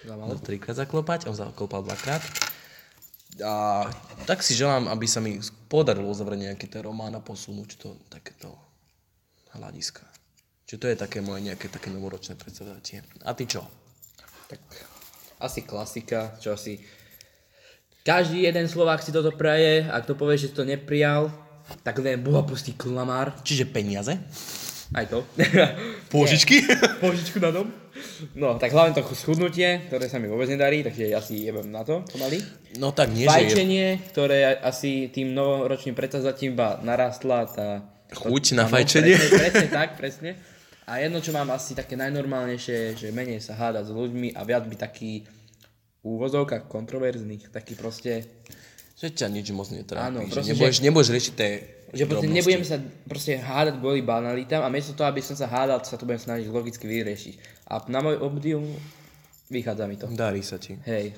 Zamalo. 0.00 0.30
Mal 0.30 0.38
trikrát 0.38 0.78
zaklopať, 0.78 1.26
on 1.26 1.34
zaklopal 1.34 1.82
dvakrát. 1.82 2.22
A 3.42 3.82
tak 4.22 4.46
si 4.46 4.54
želám, 4.54 4.86
aby 4.86 5.04
sa 5.04 5.18
mi 5.18 5.36
podarilo 5.66 6.06
uzavrieť 6.06 6.54
nejaký 6.54 6.66
ten 6.68 6.80
román 6.80 7.10
a 7.10 7.20
posunúť 7.20 7.70
to 7.76 7.98
takéto 8.06 8.54
hľadiska. 9.56 10.04
Čiže 10.66 10.80
to 10.82 10.86
je 10.90 10.96
také 10.98 11.18
moje 11.22 11.46
nejaké 11.46 11.70
také 11.70 11.88
novoročné 11.88 12.34
predstavenie. 12.36 13.02
A 13.24 13.32
ty 13.32 13.44
čo? 13.46 13.64
Tak 14.46 14.62
asi 15.42 15.66
klasika, 15.66 16.38
čo 16.38 16.54
asi 16.54 16.80
Každý 18.06 18.46
jeden 18.46 18.70
Slovák 18.70 19.02
si 19.02 19.10
toto 19.10 19.34
praje, 19.34 19.82
ak 19.82 20.06
to 20.06 20.14
povie, 20.14 20.38
že 20.38 20.54
to 20.54 20.62
neprijal, 20.62 21.26
tak 21.82 21.98
len 21.98 22.22
Boha 22.22 22.46
pustí 22.46 22.70
klamár. 22.70 23.34
Čiže 23.42 23.66
peniaze? 23.66 24.14
Aj 24.94 25.02
to. 25.10 25.26
Pôžičky? 26.14 26.62
Požičku 27.02 27.42
na 27.42 27.50
dom. 27.50 27.66
No, 28.38 28.54
tak 28.62 28.70
hlavne 28.70 28.94
to 28.94 29.02
schudnutie, 29.10 29.90
ktoré 29.90 30.06
sa 30.06 30.22
mi 30.22 30.30
vôbec 30.30 30.46
nedarí, 30.46 30.86
takže 30.86 31.10
ja 31.10 31.18
si 31.18 31.50
jebem 31.50 31.66
na 31.66 31.82
to 31.82 32.06
pomaly. 32.06 32.38
No 32.78 32.94
tak 32.94 33.10
nie, 33.10 33.26
že 33.26 33.34
je 33.34 33.50
Fajčenie, 33.50 33.86
ktoré 34.14 34.54
asi 34.54 35.10
tým 35.10 35.34
novoročným 35.34 35.98
predsazatím 35.98 36.54
iba 36.54 36.78
narastla 36.86 37.50
tá... 37.50 37.68
chuť 38.12 38.44
na 38.54 38.64
Áno, 38.66 38.72
fajčenie. 38.72 39.14
Presne, 39.16 39.38
presne 39.38 39.68
tak, 39.72 39.88
presne. 39.98 40.30
A 40.86 41.02
jedno, 41.02 41.18
čo 41.18 41.34
mám 41.34 41.50
asi 41.50 41.74
také 41.74 41.98
najnormálnejšie, 41.98 42.94
že 42.94 43.10
menej 43.10 43.42
sa 43.42 43.58
hádať 43.58 43.90
s 43.90 43.92
ľuďmi 43.92 44.38
a 44.38 44.40
viac 44.46 44.70
by 44.70 44.76
taký 44.78 45.26
úvozovka 46.06 46.62
kontroverzných, 46.70 47.50
taký 47.50 47.74
proste, 47.74 48.22
Že 48.94 49.12
ťa 49.12 49.26
nič 49.28 49.50
moc 49.50 49.66
netrápi. 49.74 50.06
Áno, 50.06 50.22
že 50.24 50.32
proste, 50.32 50.50
nebudeš, 50.54 50.78
nebudeš 50.80 51.08
riešiť 51.10 51.34
tie 51.34 51.50
že 51.96 52.02
proste 52.10 52.26
nebudem 52.26 52.66
sa 52.66 52.82
proste 53.06 53.38
hádať 53.38 53.78
kvôli 53.78 54.02
banalitám 54.02 54.66
a 54.66 54.68
miesto 54.68 54.92
toho, 54.92 55.06
aby 55.06 55.22
som 55.22 55.38
sa 55.38 55.46
hádal, 55.46 55.78
sa 55.86 55.94
to 55.94 56.02
budem 56.02 56.18
snažiť 56.18 56.50
logicky 56.50 56.82
vyriešiť. 56.82 57.34
A 57.70 57.78
na 57.86 58.02
môj 58.02 58.18
obdiv 58.18 58.58
vychádza 59.50 59.84
mi 59.86 59.94
to. 59.94 60.10
Darí 60.10 60.42
sa 60.42 60.58
ti. 60.58 60.74
Hej. 60.82 61.14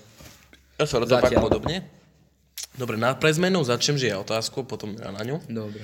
Ja 0.77 0.85
sa 0.85 1.01
Zatiaľ. 1.03 1.41
podobne. 1.41 1.89
Dobre, 2.77 2.95
na 2.95 3.17
pre 3.17 3.33
zmenu 3.35 3.65
začnem, 3.65 3.99
že 3.99 4.13
ja 4.13 4.21
otázku, 4.23 4.63
potom 4.63 4.95
ja 4.95 5.11
na 5.11 5.25
ňu. 5.25 5.43
Dobre. 5.51 5.83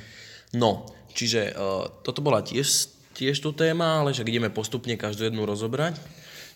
No, 0.54 0.86
čiže 1.10 1.52
uh, 1.52 1.90
toto 2.06 2.22
bola 2.22 2.40
tiež, 2.40 2.90
tiež 3.14 3.42
tu 3.42 3.50
téma, 3.50 4.02
ale 4.02 4.14
však 4.14 4.30
ideme 4.30 4.50
postupne 4.50 4.94
každú 4.94 5.26
jednu 5.26 5.42
rozobrať. 5.42 5.98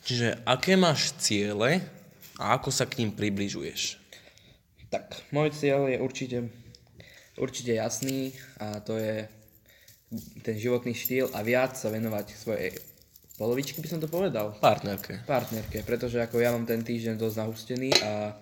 Čiže 0.06 0.40
aké 0.46 0.78
máš 0.78 1.12
ciele 1.18 1.82
a 2.38 2.54
ako 2.56 2.70
sa 2.70 2.86
k 2.86 3.02
ním 3.02 3.10
približuješ? 3.12 3.98
Tak, 4.88 5.28
môj 5.34 5.52
cieľ 5.52 5.90
je 5.90 5.98
určite, 6.00 6.38
určite 7.36 7.76
jasný 7.76 8.32
a 8.56 8.80
to 8.80 8.96
je 8.96 9.28
ten 10.40 10.56
životný 10.56 10.96
štýl 10.96 11.28
a 11.36 11.44
viac 11.44 11.76
sa 11.76 11.92
venovať 11.92 12.26
svojej 12.32 12.72
polovičky, 13.36 13.84
by 13.84 13.88
som 13.88 14.00
to 14.00 14.08
povedal. 14.08 14.56
Partnerke. 14.56 15.22
partnerke, 15.28 15.84
pretože 15.84 16.18
ako 16.18 16.40
ja 16.40 16.50
mám 16.56 16.64
ten 16.64 16.80
týždeň 16.80 17.20
dosť 17.20 17.36
nahustený 17.44 17.90
a 18.00 18.34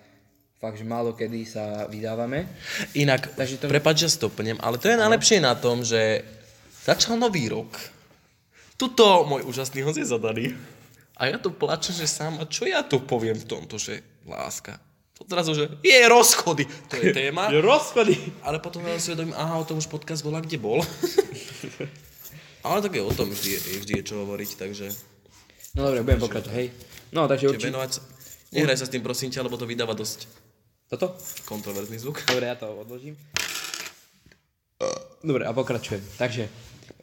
fakt, 0.57 0.77
že 0.81 0.85
málo 0.85 1.13
kedy 1.13 1.45
sa 1.45 1.85
vydávame. 1.85 2.49
Inak, 2.97 3.33
Takže 3.37 3.61
to- 3.61 3.69
prepáč, 3.69 4.09
že 4.09 4.17
stopnem, 4.17 4.57
ale 4.59 4.81
to 4.81 4.89
je 4.89 4.97
najlepšie 4.97 5.37
na 5.37 5.53
tom, 5.53 5.85
že 5.85 6.25
začal 6.85 7.17
nový 7.17 7.45
rok. 7.49 7.69
Tuto 8.77 9.25
môj 9.25 9.45
úžasný 9.45 9.85
host 9.85 10.01
je 10.01 10.05
zadaný. 10.05 10.53
A 11.17 11.33
ja 11.33 11.41
tu 11.41 11.49
plačem, 11.49 11.97
že 11.97 12.05
sám, 12.05 12.37
a 12.37 12.45
čo 12.45 12.69
ja 12.69 12.85
tu 12.85 13.01
poviem 13.01 13.33
v 13.33 13.49
tomto, 13.49 13.81
že 13.81 14.05
láska. 14.25 14.77
Odrazu, 15.17 15.57
že 15.57 15.65
je 15.81 15.97
rozchody, 16.05 16.69
to 16.93 17.01
je 17.01 17.09
téma. 17.09 17.49
rozchody! 17.65 18.13
Ale 18.45 18.61
potom 18.61 18.85
si 19.01 19.09
uvedomím, 19.09 19.33
aha, 19.33 19.57
o 19.57 19.65
tom 19.65 19.81
už 19.81 19.89
podcast 19.89 20.21
bola, 20.21 20.45
kde 20.45 20.61
bol. 20.61 20.85
ale 22.65 22.77
tak 22.85 22.93
je 22.93 23.01
o 23.01 23.09
tom 23.09 23.33
vždy, 23.33 23.49
je, 23.49 23.59
vždy 23.81 23.93
je 23.97 24.03
čo 24.05 24.21
hovoriť, 24.21 24.49
takže 24.61 24.93
No 25.77 25.93
dobre, 25.93 26.01
budem 26.01 26.21
pokračovať, 26.21 26.55
hej. 26.57 26.67
No, 27.13 27.29
takže 27.29 27.53
určite... 27.53 27.69
venovať 27.69 27.89
sa. 27.93 28.01
Nehraj 28.49 28.77
sa 28.81 28.85
s 28.89 28.93
tým 28.93 29.05
prosím 29.05 29.29
ťa, 29.29 29.45
lebo 29.45 29.61
to 29.61 29.69
vydáva 29.69 29.93
dosť 29.93 30.46
Toto? 30.87 31.19
kontroverzný 31.43 31.99
zvuk. 31.99 32.23
Dobre, 32.23 32.47
ja 32.47 32.55
to 32.55 32.71
odložím. 32.71 33.19
Dobre, 35.19 35.43
a 35.43 35.51
pokračujem. 35.51 35.99
Takže, 36.15 36.47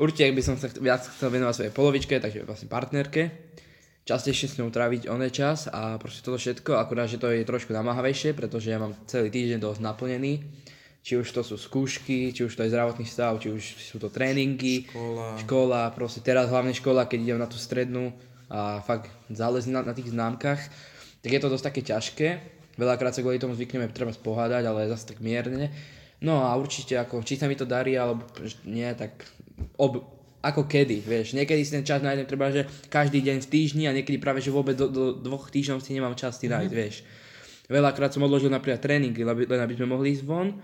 určite 0.00 0.32
by 0.32 0.42
som 0.42 0.56
sa 0.56 0.72
viac 0.72 1.04
chcel 1.04 1.28
venovať 1.28 1.54
svojej 1.54 1.74
polovičke, 1.74 2.14
takže 2.16 2.48
vlastne 2.48 2.72
partnerke. 2.72 3.28
Častejšie 4.04 4.46
s 4.52 4.56
ňou 4.60 4.72
tráviť 4.72 5.08
oné 5.08 5.28
čas 5.28 5.68
a 5.68 5.96
proste 6.00 6.24
toto 6.24 6.36
všetko, 6.36 6.76
akurát, 6.76 7.08
že 7.08 7.20
to 7.20 7.28
je 7.32 7.44
trošku 7.44 7.72
namáhavejšie, 7.72 8.36
pretože 8.36 8.72
ja 8.72 8.80
mám 8.80 8.96
celý 9.08 9.32
týždeň 9.32 9.60
dosť 9.60 9.80
naplnený. 9.80 10.44
Či 11.04 11.20
už 11.20 11.28
to 11.36 11.44
sú 11.44 11.60
skúšky, 11.60 12.32
či 12.32 12.48
už 12.48 12.56
to 12.56 12.64
je 12.64 12.72
zdravotný 12.72 13.04
stav, 13.04 13.36
či 13.36 13.52
už 13.52 13.60
sú 13.60 14.00
to 14.00 14.08
tréningy, 14.08 14.88
Škola. 14.88 15.36
škola 15.44 15.82
proste 15.92 16.24
teraz 16.24 16.48
hlavne 16.48 16.72
škola, 16.72 17.04
keď 17.04 17.18
idem 17.20 17.40
na 17.40 17.48
tú 17.48 17.60
strednú 17.60 18.16
a 18.48 18.80
fakt 18.80 19.12
záleží 19.28 19.68
na, 19.68 19.84
na 19.84 19.92
tých 19.92 20.08
známkach, 20.08 20.60
tak 21.20 21.28
je 21.28 21.40
to 21.40 21.52
dosť 21.52 21.64
také 21.68 21.80
ťažké. 21.84 22.28
Veľakrát 22.74 23.14
sa 23.14 23.22
kvôli 23.22 23.38
tomu 23.38 23.54
zvykneme 23.54 23.90
treba 23.94 24.10
spohádať, 24.10 24.62
ale 24.66 24.90
zase 24.90 25.14
tak 25.14 25.22
mierne. 25.22 25.70
No 26.24 26.42
a 26.42 26.56
určite 26.56 26.98
ako, 26.98 27.22
či 27.22 27.38
sa 27.38 27.46
mi 27.46 27.54
to 27.54 27.68
darí, 27.68 27.94
alebo 27.94 28.26
nie, 28.66 28.86
tak 28.96 29.28
ob, 29.78 30.02
ako 30.44 30.66
kedy, 30.68 31.00
vieš. 31.04 31.32
Niekedy 31.36 31.62
si 31.64 31.72
ten 31.72 31.86
čas 31.86 32.04
nájdem 32.04 32.26
treba, 32.28 32.52
že 32.52 32.68
každý 32.92 33.24
deň 33.24 33.44
v 33.44 33.50
týždni 33.50 33.84
a 33.88 33.96
niekedy 33.96 34.20
práve, 34.20 34.44
že 34.44 34.52
vôbec 34.52 34.74
do, 34.74 34.88
do 34.88 35.16
dvoch 35.16 35.48
týždňov 35.48 35.80
si 35.80 35.94
nemám 35.96 36.18
čas 36.18 36.36
si 36.36 36.50
nájsť, 36.50 36.72
vieš. 36.72 37.04
Veľakrát 37.70 38.12
som 38.12 38.26
odložil 38.26 38.52
napríklad 38.52 38.82
tréningy, 38.82 39.24
len 39.24 39.60
aby 39.64 39.74
sme 39.74 39.88
mohli 39.88 40.12
ísť 40.12 40.24
von, 40.28 40.60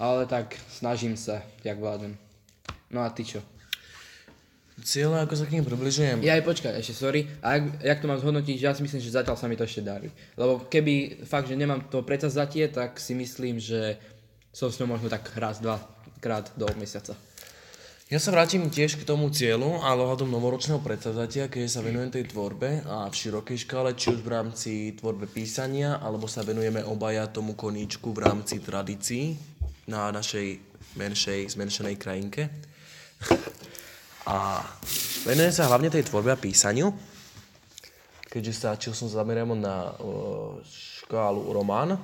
ale 0.00 0.24
tak 0.24 0.56
snažím 0.72 1.12
sa, 1.20 1.44
jak 1.60 1.76
vládem. 1.76 2.16
No 2.88 3.04
a 3.04 3.12
ty 3.12 3.28
čo? 3.28 3.44
Cieľe, 4.80 5.22
ako 5.22 5.34
sa 5.36 5.44
k 5.44 5.58
ním 5.58 5.64
približujem. 5.68 6.24
Ja 6.24 6.40
aj 6.40 6.44
počkaj, 6.44 6.72
ešte 6.80 6.96
sorry. 6.96 7.28
A 7.44 7.60
jak, 7.60 7.64
jak 7.84 7.98
to 8.00 8.08
mám 8.08 8.20
zhodnotiť, 8.20 8.56
ja 8.56 8.72
si 8.72 8.80
myslím, 8.80 9.00
že 9.00 9.12
zatiaľ 9.12 9.36
sa 9.36 9.46
mi 9.46 9.56
to 9.56 9.68
ešte 9.68 9.84
darí. 9.84 10.08
Lebo 10.34 10.64
keby 10.66 11.24
fakt, 11.28 11.52
že 11.52 11.58
nemám 11.58 11.88
to 11.92 12.00
predsazatie, 12.00 12.68
tak 12.72 12.96
si 12.96 13.12
myslím, 13.12 13.60
že 13.60 14.00
som 14.50 14.72
s 14.72 14.80
ňou 14.82 14.96
možno 14.96 15.12
tak 15.12 15.28
raz, 15.36 15.60
dva 15.62 15.78
krát 16.18 16.50
do 16.56 16.66
mesiaca. 16.80 17.14
Ja 18.10 18.18
sa 18.18 18.34
vrátim 18.34 18.66
tiež 18.66 18.98
k 18.98 19.06
tomu 19.06 19.30
cieľu, 19.30 19.78
ale 19.86 20.02
ohľadom 20.02 20.34
novoročného 20.34 20.82
predsavzatia, 20.82 21.46
keď 21.46 21.70
sa 21.70 21.78
venujem 21.78 22.10
tej 22.10 22.34
tvorbe 22.34 22.82
a 22.82 23.06
v 23.06 23.14
širokej 23.14 23.70
škále, 23.70 23.94
či 23.94 24.10
už 24.10 24.26
v 24.26 24.34
rámci 24.34 24.72
tvorbe 24.98 25.30
písania, 25.30 26.02
alebo 26.02 26.26
sa 26.26 26.42
venujeme 26.42 26.82
obaja 26.82 27.30
tomu 27.30 27.54
koníčku 27.54 28.10
v 28.10 28.26
rámci 28.26 28.58
tradícií 28.58 29.38
na 29.86 30.10
našej 30.10 30.58
menšej, 30.98 31.54
zmenšenej 31.54 31.96
krajinke. 32.02 32.50
A 34.28 34.60
venujem 35.24 35.52
sa 35.52 35.68
hlavne 35.68 35.88
tej 35.88 36.08
tvorbe 36.08 36.32
a 36.32 36.38
písaniu, 36.38 36.92
keďže 38.28 38.52
sa, 38.52 38.76
či 38.76 38.92
som 38.92 39.08
zameriam 39.08 39.56
na 39.56 39.96
škálu 40.66 41.50
román, 41.50 41.96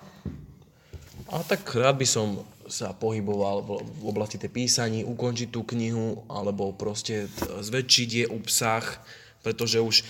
a 1.26 1.42
tak 1.42 1.66
rád 1.74 1.98
by 1.98 2.06
som 2.06 2.46
sa 2.66 2.94
pohyboval 2.94 3.62
v, 3.62 3.70
oblasti 4.06 4.38
tej 4.38 4.50
písaní, 4.50 5.06
ukončiť 5.06 5.48
tú 5.50 5.62
knihu, 5.74 6.26
alebo 6.26 6.74
proste 6.74 7.30
zväčšiť 7.62 8.08
je 8.10 8.26
obsah, 8.30 8.82
pretože 9.42 9.78
už 9.78 10.02
e, 10.02 10.04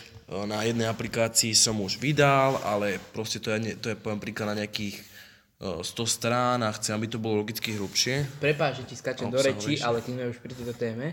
na 0.49 0.65
jednej 0.65 0.89
aplikácii 0.89 1.53
som 1.53 1.77
už 1.85 2.01
vydal, 2.01 2.57
ale 2.65 2.97
proste 3.13 3.41
to 3.41 3.53
je, 3.53 3.77
to 3.77 3.93
je 3.93 3.97
poviem 3.97 4.21
príklad 4.21 4.57
na 4.57 4.65
nejakých 4.65 4.97
e, 4.97 5.05
100 5.85 5.85
strán 6.09 6.65
a 6.65 6.73
chcem, 6.73 6.97
aby 6.97 7.13
to 7.13 7.21
bolo 7.21 7.45
logicky 7.45 7.77
hrubšie. 7.77 8.41
Prepáč, 8.41 8.85
že 8.85 8.85
ti 8.89 8.97
skačem 8.97 9.29
do 9.29 9.37
Obsahovejšie. 9.37 9.85
ale 9.85 10.01
keď 10.01 10.13
sme 10.17 10.25
už 10.33 10.39
pri 10.41 10.53
tejto 10.57 10.75
téme, 10.77 11.07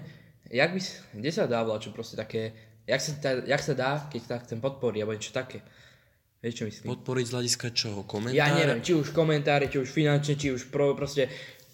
jak 0.54 0.70
by, 0.70 0.80
kde 1.18 1.30
sa 1.34 1.50
dá 1.50 1.66
čo 1.82 1.90
proste 1.90 2.14
také, 2.14 2.54
jak 2.86 3.02
sa, 3.02 3.12
dá, 3.18 3.32
jak 3.42 3.62
sa 3.66 3.74
dá, 3.74 3.92
keď 4.14 4.22
sa 4.22 4.36
chcem 4.46 4.62
podporiť, 4.62 5.00
alebo 5.02 5.18
niečo 5.18 5.34
také. 5.34 5.66
Vieš, 6.46 6.54
čo 6.60 6.66
myslím? 6.70 6.88
Podporiť 6.94 7.26
z 7.26 7.34
hľadiska 7.34 7.68
čoho? 7.74 8.00
Komentáre? 8.06 8.38
Ja 8.38 8.52
neviem, 8.54 8.84
či 8.84 8.94
už 8.94 9.16
komentáre, 9.16 9.72
či 9.72 9.80
už 9.80 9.90
finančne, 9.90 10.36
či 10.36 10.52
už 10.52 10.70
pro, 10.70 10.92
proste 10.94 11.32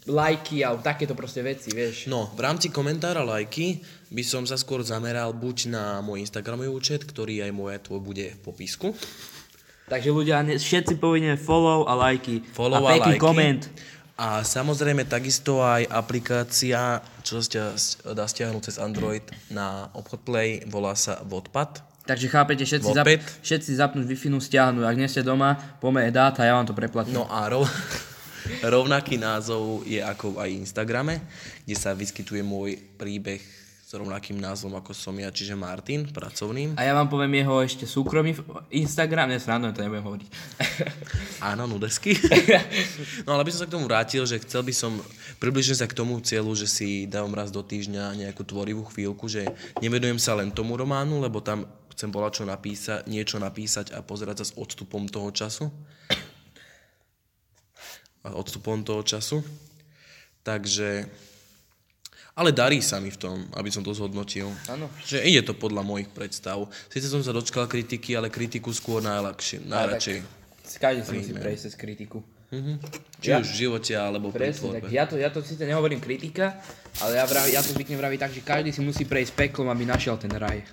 lajky 0.07 0.63
alebo 0.63 0.79
takéto 0.79 1.17
proste 1.17 1.43
veci, 1.43 1.73
vieš. 1.73 2.07
No, 2.07 2.29
v 2.31 2.41
rámci 2.45 2.71
komentára 2.71 3.25
lajky 3.25 3.81
by 4.13 4.23
som 4.23 4.45
sa 4.45 4.55
skôr 4.55 4.85
zameral 4.85 5.35
buď 5.35 5.57
na 5.73 5.83
môj 6.05 6.23
Instagramový 6.23 6.69
účet, 6.71 7.03
ktorý 7.03 7.43
aj 7.43 7.51
moje 7.51 7.77
tvoj 7.83 7.99
bude 7.99 8.25
v 8.37 8.39
popisku. 8.39 8.93
Takže 9.89 10.13
ľudia, 10.13 10.45
všetci 10.45 11.01
povinne 11.01 11.33
follow 11.33 11.89
a 11.89 11.97
lajky. 11.97 12.45
Follow 12.53 12.85
a 12.85 12.93
pekný 12.93 13.17
lajky. 13.17 13.21
koment. 13.21 13.61
A 14.19 14.43
samozrejme 14.43 15.07
takisto 15.07 15.63
aj 15.63 15.87
aplikácia, 15.87 16.99
čo 17.23 17.39
sa 17.39 17.71
dá 18.11 18.27
stiahnuť 18.27 18.67
cez 18.67 18.75
Android 18.75 19.23
na 19.47 19.87
obchod 19.95 20.27
Play, 20.27 20.49
volá 20.67 20.91
sa 20.91 21.23
Vodpad. 21.23 21.79
Takže 22.03 22.27
chápete, 22.27 22.67
všetci, 22.67 22.91
zap, 22.91 23.07
všetci 23.39 23.71
zapnúť 23.79 24.03
Wi-Fi 24.03 24.35
stiahnuť. 24.43 24.83
Ak 24.83 24.99
nie 24.99 25.07
ste 25.07 25.23
doma, 25.23 25.55
poďme 25.79 26.11
dát 26.11 26.35
a 26.35 26.43
ja 26.43 26.59
vám 26.59 26.67
to 26.67 26.75
preplatím. 26.75 27.15
No 27.15 27.31
a 27.31 27.47
rov, 27.47 27.63
rovnaký 28.75 29.15
názov 29.15 29.87
je 29.87 30.03
ako 30.03 30.35
aj 30.35 30.51
Instagrame, 30.51 31.23
kde 31.63 31.75
sa 31.79 31.95
vyskytuje 31.95 32.43
môj 32.43 32.75
príbeh 32.99 33.58
s 33.89 33.97
rovnakým 33.97 34.37
názvom 34.37 34.77
ako 34.77 34.93
som 34.93 35.17
ja, 35.17 35.33
čiže 35.33 35.57
Martin, 35.57 36.05
pracovným. 36.05 36.77
A 36.77 36.85
ja 36.85 36.93
vám 36.93 37.09
poviem 37.09 37.41
jeho 37.41 37.57
ešte 37.65 37.89
súkromný 37.89 38.37
Instagram, 38.69 39.33
ne 39.33 39.41
srandujem, 39.41 39.73
to 39.73 39.81
nebudem 39.81 40.05
hovoriť. 40.05 40.29
Áno, 41.49 41.65
nudersky. 41.65 42.13
no 43.25 43.33
ale 43.33 43.41
by 43.41 43.49
som 43.49 43.65
sa 43.65 43.67
k 43.67 43.73
tomu 43.73 43.89
vrátil, 43.89 44.29
že 44.29 44.37
chcel 44.45 44.61
by 44.61 44.73
som 44.77 44.93
približne 45.41 45.73
sa 45.73 45.89
k 45.89 45.97
tomu 45.97 46.21
cieľu, 46.21 46.53
že 46.53 46.69
si 46.69 47.09
dávam 47.09 47.33
raz 47.33 47.49
do 47.49 47.65
týždňa 47.65 48.13
nejakú 48.13 48.45
tvorivú 48.45 48.85
chvíľku, 48.93 49.25
že 49.25 49.49
nevenujem 49.81 50.21
sa 50.21 50.37
len 50.37 50.53
tomu 50.53 50.77
románu, 50.77 51.17
lebo 51.17 51.41
tam 51.41 51.65
chcem 51.89 52.13
bola 52.13 52.29
čo 52.29 52.45
napísať, 52.45 53.09
niečo 53.09 53.41
napísať 53.41 53.97
a 53.97 54.05
pozerať 54.05 54.45
sa 54.45 54.53
s 54.53 54.55
odstupom 54.61 55.09
toho 55.09 55.33
času. 55.33 55.73
A 58.21 58.37
odstupom 58.37 58.85
toho 58.85 59.01
času. 59.01 59.41
Takže... 60.45 61.09
Ale 62.33 62.51
darí 62.51 62.79
sa 62.79 62.97
mi 62.97 63.09
v 63.09 63.19
tom, 63.19 63.37
aby 63.53 63.69
som 63.69 63.81
to 63.81 63.91
zhodnotil. 63.91 64.47
Áno. 64.67 64.87
Že 65.03 65.25
ide 65.25 65.41
to 65.43 65.53
podľa 65.53 65.83
mojich 65.83 66.07
predstav. 66.07 66.65
Sice 66.87 67.09
som 67.09 67.19
sa 67.19 67.31
dočkal 67.31 67.65
kritiky, 67.65 68.15
ale 68.15 68.31
kritiku 68.31 68.71
skôr 68.71 69.03
najľahšie, 69.03 69.65
najradšej. 69.65 70.17
Každý 70.79 71.01
si 71.01 71.11
musí 71.17 71.33
prejsť 71.33 71.61
cez 71.67 71.73
kritiku. 71.75 72.21
Či 73.21 73.29
Ja- 73.29 73.37
už 73.37 73.53
v 73.53 73.57
živote, 73.67 73.93
alebo 73.93 74.33
pri 74.33 74.49
Presne, 74.49 74.73
tak 74.73 74.89
tvorbe. 74.89 74.95
ja 74.95 75.03
to, 75.05 75.15
ja 75.21 75.29
to 75.29 75.45
síce 75.45 75.61
nehovorím 75.61 76.01
kritika, 76.01 76.57
ale 76.97 77.21
ja, 77.21 77.25
vravi, 77.29 77.53
ja 77.53 77.61
to 77.61 77.77
zvyknem 77.77 78.01
vraviť 78.01 78.19
tak, 78.19 78.31
že 78.33 78.41
každý 78.41 78.69
si 78.73 78.81
musí 78.81 79.05
prejsť 79.05 79.37
peklom, 79.37 79.69
aby 79.69 79.85
našiel 79.85 80.17
ten 80.17 80.33
raj. 80.33 80.65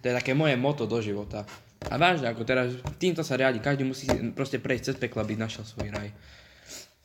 To 0.00 0.04
je 0.04 0.12
také 0.12 0.36
moje 0.36 0.60
moto 0.60 0.84
do 0.84 1.00
života. 1.00 1.48
A 1.88 1.96
vážne, 1.96 2.28
ako 2.28 2.44
teraz, 2.44 2.76
týmto 3.00 3.24
sa 3.24 3.40
riadi, 3.40 3.64
každý 3.64 3.80
musí 3.82 4.04
proste 4.36 4.60
prejsť 4.60 4.92
cez 4.92 4.96
peklo, 5.00 5.24
aby 5.24 5.32
našiel 5.34 5.64
svoj 5.64 5.88
raj. 5.88 6.12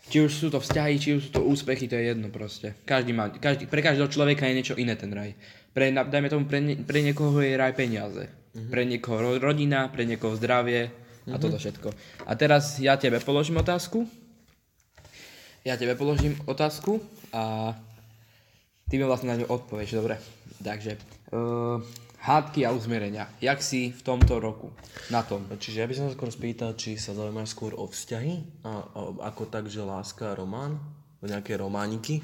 Či 0.08 0.24
už 0.24 0.32
sú 0.32 0.48
to 0.48 0.58
vzťahy, 0.58 0.96
či 0.96 1.10
už 1.14 1.22
sú 1.28 1.32
to 1.34 1.44
úspechy, 1.44 1.86
to 1.86 1.96
je 1.96 2.12
jedno 2.12 2.32
proste. 2.32 2.72
Každý 2.84 3.12
má, 3.12 3.28
každý, 3.28 3.68
pre 3.68 3.84
každého 3.84 4.08
človeka 4.08 4.48
je 4.48 4.56
niečo 4.56 4.76
iné 4.76 4.96
ten 4.96 5.12
raj. 5.12 5.36
Pre, 5.76 5.84
dajme 5.92 6.32
tomu, 6.32 6.48
pre, 6.48 6.64
nie- 6.64 6.80
pre 6.80 7.04
niekoho 7.04 7.36
je 7.38 7.54
raj 7.54 7.76
peniaze. 7.76 8.32
Pre 8.56 8.82
niekoho 8.82 9.20
ro- 9.20 9.38
rodina, 9.38 9.86
pre 9.86 10.08
niekoho 10.08 10.34
zdravie 10.34 10.90
a 11.28 11.36
toto 11.36 11.60
všetko. 11.60 11.92
A 12.24 12.32
teraz 12.34 12.80
ja 12.80 12.96
tebe 12.96 13.20
položím 13.20 13.60
otázku. 13.60 14.08
Ja 15.62 15.76
tebe 15.76 15.94
položím 15.94 16.40
otázku 16.48 17.04
a 17.30 17.76
ty 18.88 18.96
mi 18.96 19.04
vlastne 19.04 19.30
na 19.30 19.38
ňu 19.38 19.52
odpovieš, 19.52 19.92
dobre? 19.94 20.16
Takže, 20.58 20.96
uh, 21.30 21.84
hádky 22.20 22.66
a 22.66 22.74
uzmerenia. 22.74 23.30
Jak 23.40 23.62
si 23.62 23.94
v 23.94 24.02
tomto 24.02 24.42
roku 24.42 24.74
na 25.10 25.22
tom? 25.24 25.46
Čiže 25.48 25.78
ja 25.80 25.88
by 25.88 25.94
som 25.96 26.06
sa 26.10 26.16
skôr 26.18 26.30
spýtal, 26.34 26.74
či 26.74 26.98
sa 26.98 27.14
zaujímaš 27.14 27.54
skôr 27.54 27.78
o 27.78 27.86
vzťahy, 27.86 28.66
a, 28.66 28.70
a, 28.70 28.74
ako 29.30 29.48
tak, 29.48 29.70
že 29.70 29.86
láska 29.86 30.34
román, 30.34 30.82
nejaké 31.22 31.56
romániky, 31.56 32.22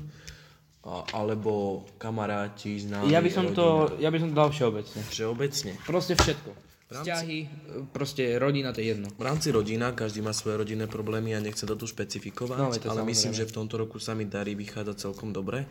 a, 0.83 1.05
alebo 1.15 1.85
kamaráti, 1.95 2.83
známi, 2.83 3.13
Ja 3.13 3.21
by 3.23 3.31
som 3.31 3.45
rodina. 3.51 3.57
to, 3.57 3.65
ja 4.01 4.09
by 4.11 4.17
som 4.19 4.29
to 4.31 4.35
dal 4.35 4.49
všeobecne. 4.51 4.99
Všeobecne. 5.07 5.71
Proste 5.85 6.13
všetko. 6.17 6.72
Vzťahy, 7.01 7.39
e, 7.41 7.47
proste 7.89 8.37
rodina, 8.37 8.69
to 8.69 8.85
je 8.85 8.93
jedno. 8.93 9.09
V 9.17 9.23
rámci 9.25 9.49
rodina, 9.49 9.89
každý 9.97 10.21
má 10.21 10.29
svoje 10.29 10.61
rodinné 10.61 10.85
problémy 10.85 11.33
a 11.33 11.41
nechce 11.41 11.65
to 11.65 11.73
tu 11.73 11.89
špecifikovať, 11.89 12.59
No, 12.59 12.69
ale 12.69 13.01
myslím, 13.09 13.33
samozrejme. 13.33 13.39
že 13.39 13.49
v 13.49 13.53
tomto 13.57 13.75
roku 13.81 13.97
sa 13.97 14.13
mi 14.13 14.29
darí 14.29 14.53
vychádzať 14.53 14.95
celkom 15.01 15.33
dobre, 15.33 15.65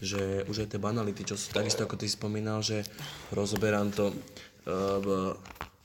že 0.00 0.46
už 0.48 0.64
aj 0.64 0.68
tie 0.72 0.80
banality, 0.80 1.22
čo 1.28 1.36
sú 1.36 1.52
takisto 1.52 1.84
ako 1.84 2.00
ty 2.00 2.08
spomínal, 2.08 2.64
že 2.64 2.80
rozoberám 3.30 3.92
to 3.92 4.08
uh, 4.08 4.98
v 5.00 5.08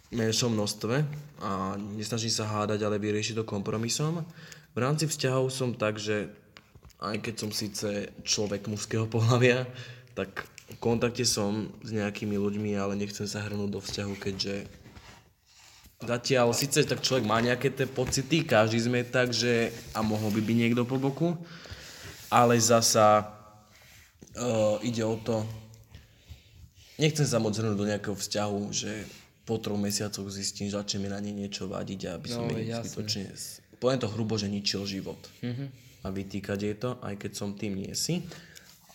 menšom 0.09 0.55
množstve 0.55 0.95
a 1.43 1.77
nesnažím 1.77 2.33
sa 2.33 2.49
hádať, 2.49 2.81
ale 2.81 2.97
vyriešiť 2.97 3.37
to 3.37 3.45
kompromisom. 3.45 4.25
V 4.73 4.77
rámci 4.79 5.05
vzťahov 5.05 5.53
som 5.53 5.75
tak, 5.77 6.01
že 6.01 6.29
aj 6.99 7.21
keď 7.23 7.33
som 7.37 7.49
síce 7.53 8.11
človek 8.25 8.67
mužského 8.67 9.05
pohľavia, 9.07 9.69
tak 10.17 10.43
v 10.69 10.77
kontakte 10.77 11.25
som 11.25 11.73
s 11.81 11.89
nejakými 11.89 12.37
ľuďmi, 12.37 12.77
ale 12.77 12.93
nechcem 12.95 13.25
sa 13.25 13.41
hrnúť 13.41 13.69
do 13.69 13.79
vzťahu, 13.81 14.13
keďže 14.17 14.55
Zatiaľ 15.99 16.55
síce 16.55 16.87
tak 16.87 17.03
človek 17.03 17.27
má 17.27 17.43
nejaké 17.43 17.75
tie 17.75 17.83
pocity, 17.83 18.47
každý 18.47 18.79
sme 18.79 19.03
tak, 19.03 19.35
že 19.35 19.75
a 19.91 19.99
mohol 19.99 20.31
by 20.31 20.39
byť 20.39 20.55
niekto 20.55 20.87
po 20.87 20.95
boku, 20.95 21.35
ale 22.31 22.55
zasa 22.55 23.27
uh, 24.39 24.79
ide 24.79 25.03
o 25.03 25.19
to, 25.19 25.43
nechcem 26.95 27.27
sa 27.27 27.43
moc 27.43 27.51
hrnúť 27.51 27.75
do 27.75 27.83
nejakého 27.83 28.15
vzťahu, 28.15 28.59
že 28.71 29.03
po 29.43 29.59
troch 29.59 29.75
mesiacoch 29.75 30.23
zistím, 30.31 30.71
že 30.71 30.79
začne 30.79 31.03
mi 31.03 31.11
na 31.11 31.19
nej 31.19 31.35
niečo 31.35 31.67
vadiť 31.67 31.99
a 32.07 32.09
aby 32.15 32.27
som 32.31 32.47
No, 32.47 32.55
jasné. 32.55 32.79
zbytočne, 32.87 33.23
poviem 33.83 33.99
to 33.99 34.07
hrubo, 34.07 34.39
že 34.39 34.47
ničil 34.47 34.87
život. 34.87 35.19
A 35.99 36.07
vytýkať 36.15 36.59
je 36.63 36.75
to, 36.79 36.95
aj 37.03 37.19
keď 37.19 37.31
som 37.35 37.59
tým 37.59 37.75
nie 37.75 37.91
si. 37.91 38.23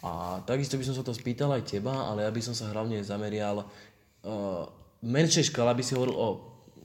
A 0.05 0.45
takisto 0.45 0.77
by 0.77 0.85
som 0.85 0.93
sa 0.93 1.01
to 1.01 1.17
spýtal 1.17 1.49
aj 1.57 1.65
teba, 1.65 2.13
ale 2.13 2.29
ja 2.29 2.31
by 2.31 2.41
som 2.45 2.53
sa 2.53 2.69
hlavne 2.69 3.01
zamerial 3.01 3.65
uh, 3.65 4.69
menšej 5.01 5.49
škale, 5.49 5.73
by 5.73 5.81
si 5.81 5.97
hovoril 5.97 6.13
o 6.13 6.29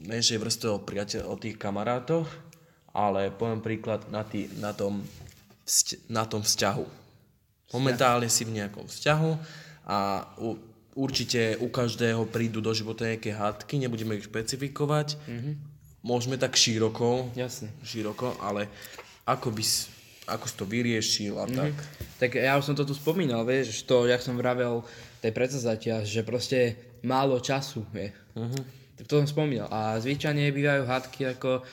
menšej 0.07 0.39
vrstve 0.39 0.67
o, 0.71 0.79
priateľ, 0.79 1.27
o 1.27 1.35
tých 1.35 1.59
kamarátoch, 1.59 2.31
ale 2.95 3.27
poviem 3.35 3.59
príklad 3.59 4.07
na, 4.07 4.24
tý, 4.24 4.48
na, 4.63 4.72
tom, 4.72 5.03
na 6.07 6.24
tom 6.24 6.48
vzťahu. 6.48 6.85
Momentálne 7.75 8.31
si 8.31 8.48
v 8.48 8.55
nejakom 8.63 8.87
vzťahu 8.87 9.31
a 9.91 10.24
u, 10.39 10.55
určite 10.96 11.59
u 11.59 11.67
každého 11.67 12.24
prídu 12.31 12.63
do 12.63 12.72
života 12.72 13.03
nejaké 13.03 13.35
hádky, 13.35 13.83
nebudeme 13.83 14.15
ich 14.15 14.25
špecifikovať. 14.25 15.20
Môžeme 16.00 16.39
tak 16.39 16.55
široko, 16.55 17.35
Jasne. 17.35 17.75
široko, 17.83 18.39
ale 18.39 18.72
ako 19.27 19.51
by 19.51 19.63
ako 20.29 20.46
si 20.46 20.55
to 20.55 20.65
vyriešil 20.70 21.35
a 21.42 21.46
tak. 21.50 21.74
Tak 22.20 22.35
ja 22.35 22.59
už 22.59 22.70
som 22.70 22.75
to 22.75 22.85
tu 22.85 22.94
spomínal, 22.94 23.48
vieš, 23.48 23.83
to, 23.87 24.05
jak 24.05 24.22
som 24.22 24.35
vravel 24.35 24.83
tej 25.24 25.31
predsazatia, 25.33 26.03
že 26.05 26.22
proste 26.22 26.79
málo 27.01 27.39
času 27.39 27.83
je. 27.96 28.11
Tak 29.00 29.05
to 29.07 29.24
som 29.24 29.27
spomínal. 29.27 29.72
A 29.72 29.96
zvyčajne 30.00 30.51
bývajú 30.51 30.83
hádky 30.83 31.22
ako 31.39 31.63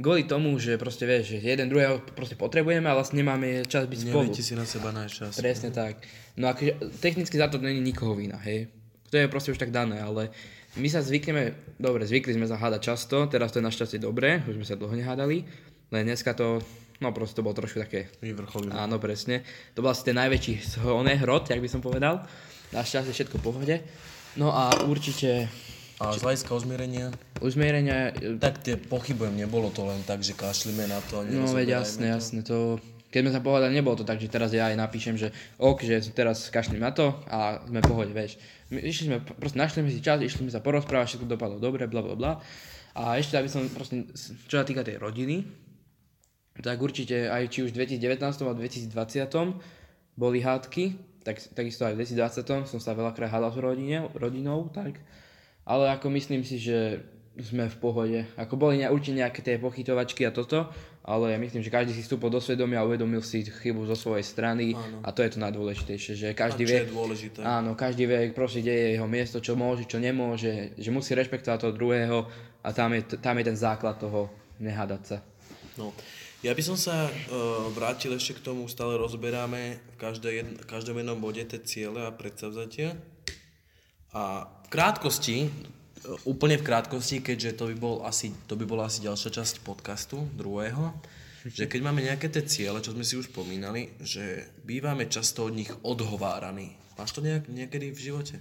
kvôli 0.00 0.24
tomu, 0.24 0.56
že 0.56 0.80
proste 0.80 1.04
vieš, 1.04 1.36
že 1.36 1.44
jeden 1.44 1.68
druhého 1.68 2.00
proste 2.16 2.32
potrebujeme 2.32 2.88
a 2.88 2.96
vlastne 2.96 3.20
nemáme 3.20 3.68
čas 3.68 3.84
byť 3.84 3.98
spolu. 4.08 4.32
Neviete 4.32 4.42
si 4.42 4.56
na 4.56 4.64
seba 4.64 4.88
nájsť 4.88 5.12
čas. 5.12 5.32
Presne 5.36 5.68
tak. 5.68 6.00
No 6.40 6.48
akože 6.48 6.96
technicky 7.04 7.36
za 7.36 7.52
to 7.52 7.60
není 7.60 7.84
nikoho 7.84 8.16
vina, 8.16 8.40
hej. 8.40 8.72
To 9.12 9.20
je 9.20 9.28
proste 9.28 9.52
už 9.52 9.60
tak 9.60 9.68
dané, 9.68 10.00
ale 10.00 10.32
my 10.80 10.88
sa 10.88 11.04
zvykneme, 11.04 11.76
dobre, 11.76 12.08
zvykli 12.08 12.32
sme 12.32 12.48
sa 12.48 12.56
hádať 12.56 12.80
často, 12.80 13.28
teraz 13.28 13.52
to 13.52 13.60
je 13.60 13.68
našťastie 13.68 14.00
dobré, 14.00 14.40
už 14.48 14.56
sme 14.56 14.64
sa 14.64 14.80
dlho 14.80 14.96
nehádali, 14.96 15.44
len 15.92 16.02
dneska 16.08 16.32
to, 16.32 16.64
no 17.02 17.10
proste 17.10 17.42
to 17.42 17.44
bolo 17.44 17.58
trošku 17.58 17.82
také 17.82 18.06
Vyvrcholilo. 18.22 18.78
Áno, 18.78 19.02
presne. 19.02 19.42
To 19.74 19.82
bol 19.82 19.90
asi 19.90 20.06
ten 20.06 20.14
najväčší 20.14 20.78
oné 20.86 21.18
hrot, 21.18 21.50
jak 21.50 21.58
by 21.58 21.68
som 21.68 21.82
povedal. 21.82 22.22
Našťastie 22.70 23.12
všetko 23.12 23.42
v 23.42 23.44
pohode. 23.44 23.76
No 24.38 24.54
a 24.54 24.72
určite 24.88 25.50
A 26.00 26.14
z 26.16 26.24
hľadiska 26.24 26.50
uzmierenia, 26.56 27.12
uzmierenia, 27.38 28.10
e, 28.16 28.40
tak 28.40 28.64
tie 28.64 28.74
pochybujem, 28.74 29.38
nebolo 29.38 29.70
to 29.70 29.86
len 29.86 30.00
tak, 30.02 30.24
že 30.24 30.34
kašlíme 30.34 30.88
na 30.88 30.98
to. 31.04 31.20
a 31.20 31.22
no 31.22 31.46
veď 31.52 31.68
nerozoberajme 31.68 31.78
jasné, 31.78 32.06
to. 32.06 32.14
jasné, 32.16 32.40
to... 32.42 32.56
Keď 33.12 33.20
sme 33.28 33.32
sa 33.36 33.44
pohľadali, 33.44 33.76
nebolo 33.76 34.00
to 34.00 34.08
tak, 34.08 34.16
že 34.16 34.32
teraz 34.32 34.56
ja 34.56 34.72
aj 34.72 34.76
napíšem, 34.80 35.20
že 35.20 35.36
ok, 35.60 35.84
že 35.84 36.16
teraz 36.16 36.48
kašlím 36.48 36.80
na 36.80 36.96
to 36.96 37.12
a 37.28 37.60
sme 37.68 37.84
pohode, 37.84 38.08
vieš. 38.08 38.40
My 38.72 38.80
išli 38.80 39.12
sme, 39.12 39.20
proste 39.20 39.60
našli 39.60 39.84
sme 39.84 39.92
si 39.92 40.00
čas, 40.00 40.16
išli 40.16 40.48
sme 40.48 40.50
sa 40.50 40.64
porozprávať, 40.64 41.12
všetko 41.12 41.28
dopadlo 41.28 41.60
dobre, 41.60 41.84
bla 41.84 42.00
bla 42.00 42.16
bla. 42.16 42.32
A 42.96 43.20
ešte 43.20 43.36
aby 43.36 43.52
som 43.52 43.68
proste, 43.68 44.08
čo 44.48 44.56
sa 44.56 44.64
týka 44.64 44.80
tej 44.80 44.96
rodiny, 44.96 45.44
tak 46.60 46.76
určite 46.76 47.32
aj 47.32 47.48
či 47.48 47.64
už 47.64 47.72
v 47.72 47.88
2019 47.88 48.20
a 48.20 48.52
2020 48.52 48.92
boli 50.12 50.44
hádky, 50.44 50.84
tak, 51.24 51.40
takisto 51.56 51.88
aj 51.88 51.96
v 51.96 52.04
2020 52.04 52.68
som 52.68 52.80
sa 52.82 52.92
veľakrát 52.92 53.32
hádal 53.32 53.52
s 53.54 53.58
rodine, 53.58 53.96
rodinou, 54.12 54.68
tak. 54.68 55.00
Ale 55.64 55.88
ako 55.94 56.10
myslím 56.12 56.42
si, 56.42 56.58
že 56.58 57.00
sme 57.40 57.64
v 57.64 57.76
pohode. 57.80 58.18
Ako 58.36 58.60
boli 58.60 58.84
ne, 58.84 58.92
určite 58.92 59.24
nejaké 59.24 59.40
tie 59.40 59.56
pochytovačky 59.56 60.28
a 60.28 60.34
toto, 60.34 60.68
ale 61.00 61.32
ja 61.32 61.38
myslím, 61.40 61.64
že 61.64 61.72
každý 61.72 61.96
si 61.96 62.04
vstúpil 62.04 62.28
do 62.28 62.44
svedomia 62.44 62.84
a 62.84 62.86
uvedomil 62.86 63.24
si 63.24 63.40
chybu 63.40 63.88
zo 63.88 63.96
svojej 63.96 64.20
strany 64.20 64.76
a 65.00 65.08
to 65.16 65.24
je 65.24 65.32
to 65.32 65.38
najdôležitejšie, 65.40 66.12
že 66.12 66.28
každý 66.36 66.68
vie, 66.68 66.84
je 66.84 66.92
dôležité. 66.92 67.40
Áno, 67.40 67.72
každý 67.72 68.04
vie, 68.04 68.36
proste, 68.36 68.60
kde 68.60 68.74
je 68.76 68.88
jeho 69.00 69.08
miesto, 69.08 69.40
čo 69.40 69.56
môže, 69.56 69.88
čo 69.88 69.96
nemôže, 69.96 70.76
že 70.76 70.92
musí 70.92 71.16
rešpektovať 71.16 71.58
toho 71.64 71.72
druhého 71.72 72.28
a 72.60 72.68
tam 72.76 72.92
je, 72.92 73.16
tam 73.16 73.40
je 73.40 73.44
ten 73.48 73.56
základ 73.56 73.96
toho 73.96 74.28
nehádať 74.60 75.02
sa. 75.02 75.16
No. 75.80 75.96
Ja 76.42 76.58
by 76.58 76.62
som 76.66 76.74
sa 76.74 77.06
uh, 77.06 77.70
vrátil 77.70 78.10
ešte 78.18 78.42
k 78.42 78.50
tomu, 78.50 78.66
stále 78.66 78.98
rozberáme 78.98 79.78
v 79.94 79.98
jedn, 80.26 80.58
každom 80.66 80.98
jednom 80.98 81.14
bode 81.14 81.38
tie 81.38 81.62
ciele 81.62 82.02
a 82.02 82.10
predsavzatia. 82.10 82.98
A 84.10 84.50
v 84.66 84.68
krátkosti, 84.74 85.46
uh, 85.46 86.18
úplne 86.26 86.58
v 86.58 86.66
krátkosti, 86.66 87.22
keďže 87.22 87.62
to 87.62 87.64
by, 87.70 87.76
bol 87.78 87.96
asi, 88.02 88.34
to 88.50 88.58
by 88.58 88.66
bola 88.66 88.90
asi 88.90 89.06
ďalšia 89.06 89.30
časť 89.38 89.54
podcastu, 89.62 90.26
druhého, 90.34 90.90
že 91.46 91.70
keď 91.70 91.80
máme 91.86 92.02
nejaké 92.02 92.26
tie 92.26 92.42
ciele, 92.42 92.82
čo 92.82 92.90
sme 92.90 93.06
si 93.06 93.14
už 93.14 93.30
spomínali, 93.30 93.94
že 94.02 94.50
bývame 94.66 95.06
často 95.06 95.46
od 95.46 95.54
nich 95.54 95.70
odhováraní. 95.86 96.74
Máš 96.98 97.14
to 97.14 97.22
nejak, 97.22 97.46
niekedy 97.46 97.94
v 97.94 98.02
živote? 98.02 98.36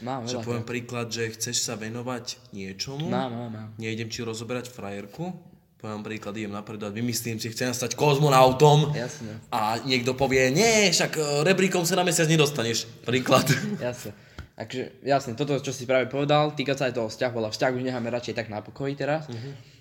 Mám 0.00 0.24
Že 0.24 0.40
poviem 0.40 0.64
príklad, 0.64 1.12
že 1.12 1.36
chceš 1.36 1.68
sa 1.68 1.76
venovať 1.76 2.52
niečomu, 2.56 3.06
Mám, 3.12 3.30
mám, 3.30 3.50
mám. 3.52 3.68
nejdem 3.76 4.08
ti 4.08 4.24
rozoberať 4.24 4.72
frajerku, 4.72 5.36
poviem 5.76 6.00
príklad, 6.00 6.32
idem 6.36 6.56
napredovať, 6.56 6.92
vymyslím 6.96 7.36
si, 7.36 7.52
chcem 7.52 7.70
stať 7.70 7.94
kozmonautom 8.00 8.96
Jasne. 8.96 9.38
a 9.52 9.76
niekto 9.84 10.16
povie, 10.16 10.48
nie, 10.48 10.88
však 10.88 11.12
e, 11.20 11.22
rebríkom 11.44 11.84
sa 11.84 12.00
na 12.00 12.04
mesiac 12.04 12.26
nedostaneš. 12.26 12.88
Príklad. 13.04 13.44
Jasne. 13.84 14.16
Takže, 14.56 15.04
jasne, 15.04 15.36
toto, 15.36 15.52
čo 15.60 15.68
si 15.68 15.84
práve 15.84 16.08
povedal, 16.08 16.48
týka 16.56 16.72
sa 16.72 16.88
aj 16.88 16.96
toho 16.96 17.12
vzťahu, 17.12 17.34
ale 17.44 17.52
vzťah 17.52 17.76
už 17.76 17.84
necháme 17.84 18.08
radšej 18.08 18.40
tak 18.40 18.48
na 18.48 18.64
pokoji 18.64 18.96
teraz. 18.96 19.28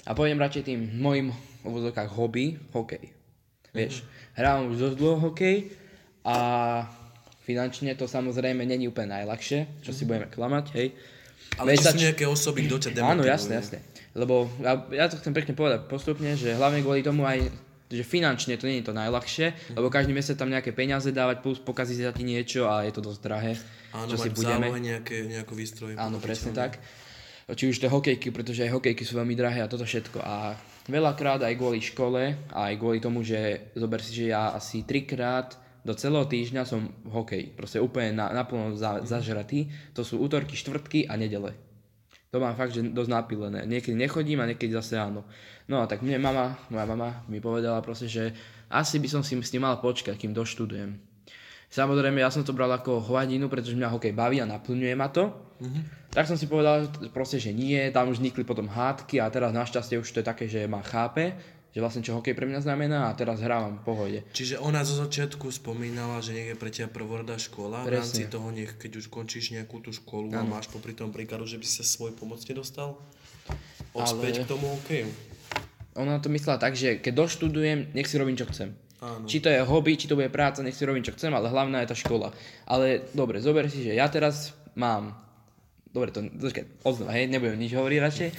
A 0.03 0.11
poviem 0.11 0.35
radšej 0.35 0.67
tým 0.67 0.99
mojim 0.99 1.31
v 1.31 1.63
úvodzovkách 1.63 2.11
hobby, 2.11 2.59
hokej. 2.75 3.15
Vieš, 3.71 4.03
hrám 4.35 4.67
už 4.67 4.75
dosť 4.75 4.95
dlho 4.99 5.17
hokej 5.31 5.71
a 6.27 6.37
finančne 7.47 7.95
to 7.95 8.03
samozrejme 8.03 8.67
není 8.67 8.91
úplne 8.91 9.15
najľahšie, 9.15 9.79
čo 9.79 9.95
si 9.95 10.03
budeme 10.03 10.27
klamať, 10.27 10.65
hej. 10.75 10.91
Ale 11.55 11.71
Vieš, 11.71 11.79
či 11.79 11.87
sú 11.87 11.99
nejaké 12.03 12.25
osoby, 12.27 12.67
kto 12.67 12.75
ťa 12.83 12.91
demotivujú? 12.99 13.15
Áno, 13.15 13.23
jasne, 13.23 13.53
jasne. 13.63 13.79
Lebo 14.15 14.47
ja, 14.59 14.73
ja 14.91 15.05
to 15.07 15.19
chcem 15.19 15.31
pekne 15.31 15.55
povedať 15.55 15.87
postupne, 15.87 16.35
že 16.35 16.55
hlavne 16.55 16.83
kvôli 16.83 17.03
tomu 17.03 17.23
aj, 17.23 17.47
že 17.91 18.03
finančne 18.03 18.59
to 18.59 18.67
nie 18.67 18.83
je 18.83 18.91
to 18.91 18.95
najľahšie, 18.95 19.75
lebo 19.75 19.87
každý 19.87 20.11
mesiac 20.11 20.35
tam 20.35 20.51
nejaké 20.51 20.75
peniaze 20.75 21.07
dávať, 21.11 21.43
plus 21.43 21.59
pokazí 21.59 21.95
sa 21.99 22.11
ti 22.11 22.27
niečo 22.27 22.67
a 22.67 22.83
je 22.83 22.91
to 22.91 23.03
dosť 23.03 23.19
drahé. 23.23 23.53
Áno, 23.95 24.11
čo 24.11 24.19
si 24.19 24.31
budeme. 24.31 24.67
nejaké, 24.79 25.27
nejakú 25.31 25.55
výstroj. 25.55 25.95
Áno, 25.95 26.19
presne 26.19 26.51
tak. 26.51 26.79
Či 27.45 27.69
už 27.69 27.77
to 27.77 27.87
hokejky, 27.93 28.33
pretože 28.33 28.65
aj 28.65 28.73
hokejky 28.73 29.05
sú 29.05 29.21
veľmi 29.21 29.37
drahé 29.37 29.61
a 29.61 29.69
toto 29.69 29.85
všetko. 29.85 30.17
A 30.17 30.57
veľakrát 30.89 31.45
aj 31.45 31.53
kvôli 31.53 31.77
škole, 31.77 32.49
aj 32.49 32.73
kvôli 32.81 32.97
tomu, 32.97 33.21
že 33.21 33.69
zober 33.77 34.01
si, 34.01 34.17
že 34.17 34.33
ja 34.33 34.57
asi 34.57 34.81
trikrát 34.81 35.53
do 35.85 35.93
celého 35.93 36.25
týždňa 36.25 36.65
som 36.65 36.89
v 37.05 37.11
hokeji. 37.13 37.45
Proste 37.53 37.77
úplne 37.77 38.17
na, 38.17 38.33
naplno 38.33 38.73
za, 38.73 39.05
zažratý. 39.05 39.69
To 39.93 40.01
sú 40.01 40.17
útorky, 40.17 40.57
štvrtky 40.57 41.05
a 41.05 41.13
nedele. 41.13 41.53
To 42.33 42.41
mám 42.41 42.57
fakt, 42.57 42.73
že 42.73 42.83
dosť 42.83 43.11
napílené. 43.13 43.63
Niekedy 43.63 43.95
nechodím 43.95 44.41
a 44.41 44.49
niekedy 44.49 44.73
zase 44.73 44.97
áno. 44.97 45.23
No 45.69 45.79
a 45.79 45.87
tak 45.87 46.01
mne 46.01 46.19
mama, 46.19 46.57
moja 46.73 46.83
mama 46.89 47.23
mi 47.29 47.39
povedala 47.39 47.79
proste, 47.85 48.09
že 48.09 48.33
asi 48.67 48.97
by 48.97 49.07
som 49.07 49.21
si 49.21 49.37
s 49.37 49.53
tým 49.53 49.63
mal 49.63 49.77
počkať, 49.79 50.17
kým 50.17 50.33
doštudujem. 50.33 50.97
Samozrejme, 51.69 52.19
ja 52.19 52.33
som 52.33 52.41
to 52.41 52.51
bral 52.51 52.69
ako 52.73 52.99
hladinu, 52.99 53.45
pretože 53.47 53.77
mňa 53.77 53.93
hokej 53.93 54.13
baví 54.13 54.41
a 54.41 54.49
naplňuje 54.49 54.93
ma 54.97 55.07
to. 55.13 55.31
Mm-hmm. 55.61 55.83
Tak 56.11 56.27
som 56.27 56.35
si 56.39 56.47
povedal 56.47 56.87
proste, 57.11 57.39
že 57.39 57.51
nie, 57.51 57.79
tam 57.91 58.11
už 58.11 58.19
vznikli 58.19 58.43
potom 58.43 58.67
hádky 58.67 59.19
a 59.19 59.31
teraz 59.31 59.51
našťastie 59.51 59.99
už 59.99 60.07
to 60.07 60.19
je 60.23 60.25
také, 60.25 60.45
že 60.47 60.67
ma 60.67 60.79
chápe, 60.83 61.35
že 61.75 61.83
vlastne 61.83 61.99
čo 61.99 62.15
hokej 62.15 62.31
pre 62.31 62.47
mňa 62.47 62.63
znamená 62.63 63.11
a 63.11 63.15
teraz 63.19 63.43
hrávam 63.43 63.75
v 63.75 63.83
pohode. 63.83 64.19
Čiže 64.31 64.63
ona 64.63 64.87
zo 64.87 64.95
začiatku 64.95 65.51
spomínala, 65.51 66.23
že 66.23 66.31
nech 66.31 66.55
je 66.55 66.55
pre 66.55 66.71
teba 66.71 66.87
prvorodá 66.87 67.35
škola, 67.35 67.83
v 67.83 67.99
rámci 67.99 68.23
Presne. 68.23 68.31
toho 68.31 68.47
nech, 68.55 68.79
keď 68.79 69.03
už 69.03 69.11
končíš 69.11 69.51
nejakú 69.51 69.83
tú 69.83 69.91
školu 69.91 70.31
a 70.39 70.47
máš 70.47 70.71
popri 70.71 70.95
tom 70.95 71.11
príkladu, 71.11 71.43
že 71.43 71.59
by 71.59 71.67
si 71.67 71.83
sa 71.83 71.83
svoj 71.83 72.15
pomocne 72.15 72.55
dostal 72.55 72.95
ospäť 73.91 74.39
Ale- 74.39 74.43
k 74.47 74.47
tomu 74.47 74.71
hokeju. 74.71 75.11
Ona 75.99 76.19
to 76.23 76.31
myslela 76.31 76.59
tak, 76.59 76.79
že 76.79 76.99
keď 77.03 77.27
doštudujem, 77.27 77.91
nech 77.91 78.07
si 78.07 78.15
robím 78.15 78.39
čo 78.39 78.47
chcem. 78.47 78.71
Áno. 79.03 79.27
Či 79.27 79.43
to 79.43 79.51
je 79.51 79.59
hobby, 79.63 79.99
či 79.99 80.07
to 80.07 80.15
bude 80.15 80.31
práca, 80.31 80.63
nech 80.63 80.75
si 80.75 80.87
robím 80.87 81.03
čo 81.03 81.11
chcem, 81.11 81.31
ale 81.35 81.51
hlavná 81.51 81.83
je 81.83 81.91
tá 81.91 81.95
škola. 81.95 82.31
Ale 82.67 83.11
dobre, 83.11 83.43
zober 83.43 83.67
si, 83.67 83.83
že 83.83 83.99
ja 83.99 84.07
teraz 84.07 84.55
mám... 84.79 85.15
Dobre, 85.91 86.11
to, 86.11 86.23
počkaj, 86.27 86.83
odznova, 86.83 87.15
hej, 87.15 87.31
nebudem 87.31 87.55
nič 87.55 87.71
hovoriť 87.71 87.99
radšej. 88.03 88.29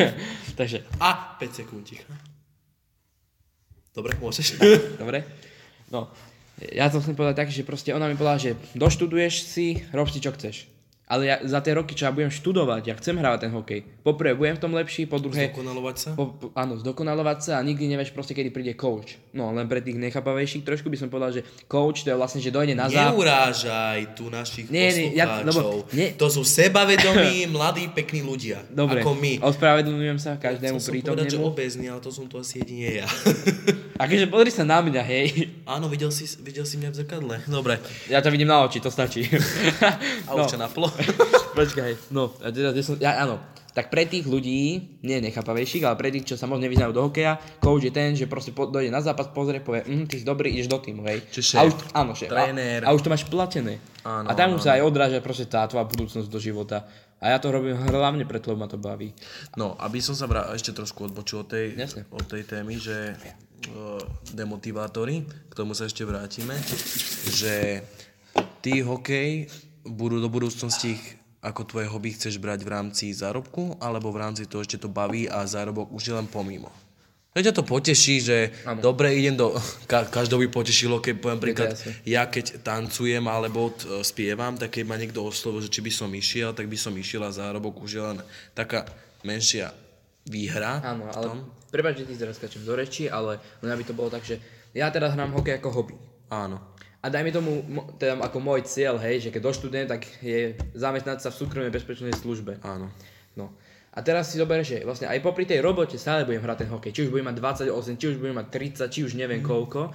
Takže, 0.60 0.78
A 1.00 1.36
5 1.40 1.48
sekúnd 1.64 1.84
ticha. 1.88 2.12
Dobre, 3.98 4.14
môžeš. 4.16 4.62
dobre. 4.94 5.26
No, 5.90 6.06
ja 6.64 6.86
to 6.86 6.98
chcem 6.98 7.12
povedať 7.12 7.34
tak, 7.36 7.48
že 7.48 7.62
proste 7.62 7.90
ona 7.90 8.06
mi 8.06 8.14
povedala, 8.14 8.38
že 8.38 8.54
doštuduješ 8.72 9.34
si, 9.42 9.66
rob 9.90 10.06
si 10.06 10.18
čo 10.18 10.30
chceš. 10.30 10.70
Ale 11.08 11.24
ja, 11.24 11.40
za 11.40 11.64
tie 11.64 11.72
roky, 11.72 11.96
čo 11.96 12.04
ja 12.04 12.12
budem 12.12 12.28
študovať, 12.28 12.82
ja 12.84 12.92
chcem 12.92 13.16
hrávať 13.16 13.40
ten 13.40 13.52
hokej. 13.56 13.80
Poprvé, 14.04 14.36
budem 14.36 14.54
v 14.54 14.62
tom 14.62 14.76
lepší, 14.76 15.08
po 15.08 15.16
druhé, 15.16 15.48
Zdokonalovať 15.48 15.96
sa? 15.96 16.10
Po, 16.12 16.36
po, 16.36 16.52
áno, 16.52 16.76
zdokonalovať 16.76 17.38
sa 17.40 17.52
a 17.56 17.64
nikdy 17.64 17.88
nevieš 17.88 18.12
proste, 18.12 18.36
kedy 18.36 18.52
príde 18.52 18.76
coach. 18.76 19.16
No, 19.32 19.48
len 19.48 19.64
pre 19.64 19.80
tých 19.80 19.96
nechápavejších 19.96 20.68
trošku 20.68 20.92
by 20.92 21.00
som 21.00 21.08
povedal, 21.08 21.32
že 21.32 21.48
coach 21.64 22.04
to 22.04 22.12
je 22.12 22.16
vlastne, 22.20 22.44
že 22.44 22.52
dojde 22.52 22.76
na 22.76 22.92
zápas. 22.92 23.16
Neurážaj 23.16 24.12
tu 24.12 24.28
našich 24.28 24.68
Nie, 24.68 24.92
nie, 24.92 25.16
ja- 25.16 25.40
lebo- 25.40 25.88
nie. 25.88 26.12
To 26.12 26.28
sú 26.28 26.44
sebavedomí, 26.44 27.48
mladí, 27.56 27.88
pekní 27.88 28.20
ľudia. 28.20 28.60
Dobre, 28.68 29.00
Ako 29.00 29.16
my. 29.16 29.40
ospravedlňujem 29.40 30.18
sa 30.20 30.36
každému 30.36 30.76
Chcel 30.76 30.92
som 30.92 30.92
povedať, 30.92 31.24
že 31.24 31.40
prítomnému. 31.40 31.48
obezný, 31.48 31.86
ale 31.88 32.04
to 32.04 32.12
som 32.12 32.28
tu 32.28 32.36
asi 32.36 32.60
jedine 32.60 33.00
ja. 33.00 33.08
Takže 33.98 34.30
pozri 34.30 34.54
sa 34.54 34.62
na 34.62 34.78
mňa, 34.78 35.02
hej. 35.02 35.50
Áno, 35.66 35.90
videl 35.90 36.14
si, 36.14 36.24
videl 36.38 36.62
si 36.62 36.78
mňa 36.78 36.94
v 36.94 36.96
zrkadle. 37.02 37.34
Dobre. 37.50 37.82
Ja 38.06 38.22
ťa 38.22 38.30
vidím 38.30 38.46
na 38.46 38.62
oči, 38.62 38.78
to 38.78 38.94
stačí. 38.94 39.26
A 40.30 40.38
už 40.38 40.54
ťa 40.54 40.62
naplo. 40.62 40.86
Počkaj, 41.58 42.14
no, 42.14 42.30
a 42.38 42.54
teda, 42.54 42.70
kde 42.70 42.82
som, 42.86 42.94
ja, 43.02 43.18
áno. 43.18 43.42
Tak 43.68 43.94
pre 43.94 44.10
tých 44.10 44.26
ľudí, 44.26 44.98
nie 45.06 45.18
nechápavejších, 45.22 45.86
ale 45.86 45.94
pre 45.94 46.10
tých, 46.10 46.34
čo 46.34 46.34
sa 46.34 46.50
moc 46.50 46.58
nevyznajú 46.58 46.90
do 46.90 47.06
hokeja, 47.06 47.38
coach 47.62 47.86
je 47.86 47.94
ten, 47.94 48.10
že 48.14 48.26
proste 48.26 48.50
po, 48.50 48.66
dojde 48.66 48.90
na 48.90 48.98
zápas, 48.98 49.30
pozrie, 49.30 49.62
povie, 49.62 49.86
mm, 49.86 50.10
ty 50.10 50.18
si 50.18 50.24
dobrý, 50.26 50.50
ideš 50.50 50.66
do 50.66 50.82
týmu, 50.82 51.06
hej. 51.06 51.22
Čiže 51.30 51.54
a 51.54 51.62
už, 51.62 51.74
áno, 51.94 52.10
šéf. 52.14 52.26
tréner. 52.26 52.82
A, 52.82 52.90
a, 52.90 52.96
už 52.96 53.06
to 53.06 53.12
máš 53.12 53.22
platené. 53.30 53.78
Áno, 54.02 54.26
a 54.26 54.32
tam 54.34 54.50
áno, 54.50 54.58
už 54.58 54.66
sa 54.66 54.74
aj 54.74 54.82
odráža 54.82 55.22
proste 55.22 55.46
tá 55.46 55.62
tvoja 55.70 55.86
budúcnosť 55.86 56.26
do 56.26 56.38
života. 56.42 56.90
A 57.22 57.34
ja 57.34 57.38
to 57.38 57.50
robím 57.50 57.74
hlavne 57.74 58.26
preto, 58.26 58.50
lebo 58.50 58.66
ma 58.66 58.70
to 58.70 58.78
baví. 58.78 59.10
No, 59.54 59.78
aby 59.78 60.02
som 60.02 60.14
sa 60.14 60.26
vrá- 60.30 60.50
ešte 60.54 60.70
trošku 60.74 61.10
odbočil 61.10 61.42
od 61.42 61.50
tej, 61.50 61.74
Jasne. 61.74 62.02
od 62.10 62.22
tej 62.26 62.46
témy, 62.46 62.78
že 62.78 63.14
demotivátory, 64.32 65.24
k 65.24 65.52
tomu 65.52 65.74
sa 65.74 65.86
ešte 65.86 66.04
vrátime, 66.06 66.54
že 67.32 67.82
ty 68.62 68.80
hokej 68.82 69.48
budú 69.84 70.20
do 70.20 70.28
budúcnosti 70.30 70.94
ich 70.98 71.04
ako 71.38 71.62
tvoje 71.64 71.86
hobby 71.86 72.10
chceš 72.18 72.42
brať 72.42 72.66
v 72.66 72.72
rámci 72.74 73.04
zárobku, 73.14 73.78
alebo 73.78 74.10
v 74.10 74.20
rámci 74.26 74.50
toho 74.50 74.62
ešte 74.62 74.82
to 74.82 74.90
baví 74.90 75.30
a 75.30 75.46
zárobok 75.46 75.86
už 75.94 76.02
je 76.10 76.14
len 76.18 76.26
pomimo. 76.26 76.66
Keď 77.30 77.54
ťa 77.54 77.58
to 77.62 77.70
poteší, 77.70 78.14
že 78.18 78.36
Áno. 78.66 78.82
dobre 78.82 79.14
idem 79.14 79.38
do... 79.38 79.54
Ka- 79.90 80.10
každého 80.10 80.42
by 80.42 80.48
potešilo, 80.50 80.98
keď 80.98 81.14
poviem 81.22 81.38
príklad, 81.38 81.78
ja 82.02 82.26
keď 82.26 82.66
tancujem 82.66 83.22
alebo 83.30 83.70
t- 83.70 83.86
spievam, 84.02 84.58
tak 84.58 84.74
keď 84.74 84.84
ma 84.90 84.98
niekto 84.98 85.22
oslovil, 85.22 85.62
že 85.62 85.70
či 85.70 85.78
by 85.78 85.92
som 85.94 86.10
išiel, 86.10 86.50
tak 86.50 86.66
by 86.66 86.74
som 86.74 86.90
išiel 86.98 87.22
a 87.22 87.30
zárobok 87.30 87.78
už 87.78 87.90
je 87.94 88.02
len 88.02 88.18
taká 88.58 88.90
menšia 89.22 89.70
výhra. 90.26 90.82
Áno, 90.82 91.06
ale 91.14 91.46
prepáč, 91.68 92.04
že 92.04 92.08
ti 92.08 92.16
teraz 92.16 92.36
skáčem 92.40 92.64
do 92.64 92.74
reči, 92.74 93.06
ale 93.08 93.40
len 93.60 93.70
aby 93.70 93.84
to 93.84 93.96
bolo 93.96 94.08
tak, 94.08 94.24
že 94.24 94.40
ja 94.76 94.88
teraz 94.92 95.16
hrám 95.16 95.32
hokej 95.36 95.60
ako 95.60 95.68
hobby. 95.72 95.96
Áno. 96.28 96.60
A 96.98 97.06
daj 97.08 97.22
mi 97.22 97.30
tomu, 97.30 97.62
teda 97.94 98.18
ako 98.18 98.38
môj 98.42 98.66
cieľ, 98.66 98.98
hej, 98.98 99.28
že 99.28 99.30
keď 99.30 99.42
doštudujem, 99.46 99.86
tak 99.86 100.02
je 100.18 100.58
zamestnať 100.74 101.22
sa 101.22 101.30
v 101.30 101.38
súkromnej 101.38 101.70
bezpečnej 101.70 102.10
službe. 102.10 102.58
Áno. 102.66 102.90
No. 103.38 103.54
A 103.94 104.02
teraz 104.02 104.30
si 104.30 104.36
zober, 104.38 104.66
že 104.66 104.82
vlastne 104.82 105.06
aj 105.06 105.22
popri 105.22 105.46
tej 105.46 105.62
robote 105.62 105.94
stále 105.94 106.26
budem 106.26 106.42
hrať 106.42 106.66
ten 106.66 106.70
hokej. 106.70 106.90
Či 106.90 107.00
už 107.06 107.10
budem 107.14 107.30
mať 107.30 107.38
28, 107.70 107.98
či 107.98 108.06
už 108.10 108.16
budem 108.18 108.36
mať 108.36 108.48
30, 108.50 108.94
či 108.94 109.00
už 109.06 109.12
neviem 109.14 109.42
koľko. 109.42 109.94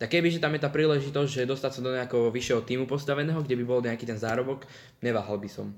Tak 0.00 0.08
keby, 0.16 0.32
že 0.32 0.40
tam 0.40 0.56
je 0.56 0.64
tá 0.64 0.70
príležitosť, 0.72 1.28
že 1.28 1.50
dostať 1.50 1.70
sa 1.76 1.80
do 1.84 1.92
nejakého 1.92 2.32
vyššieho 2.32 2.64
týmu 2.64 2.84
postaveného, 2.88 3.44
kde 3.44 3.58
by 3.60 3.64
bol 3.68 3.80
nejaký 3.84 4.08
ten 4.08 4.16
zárobok, 4.16 4.64
neváhal 5.04 5.36
by 5.36 5.50
som. 5.50 5.76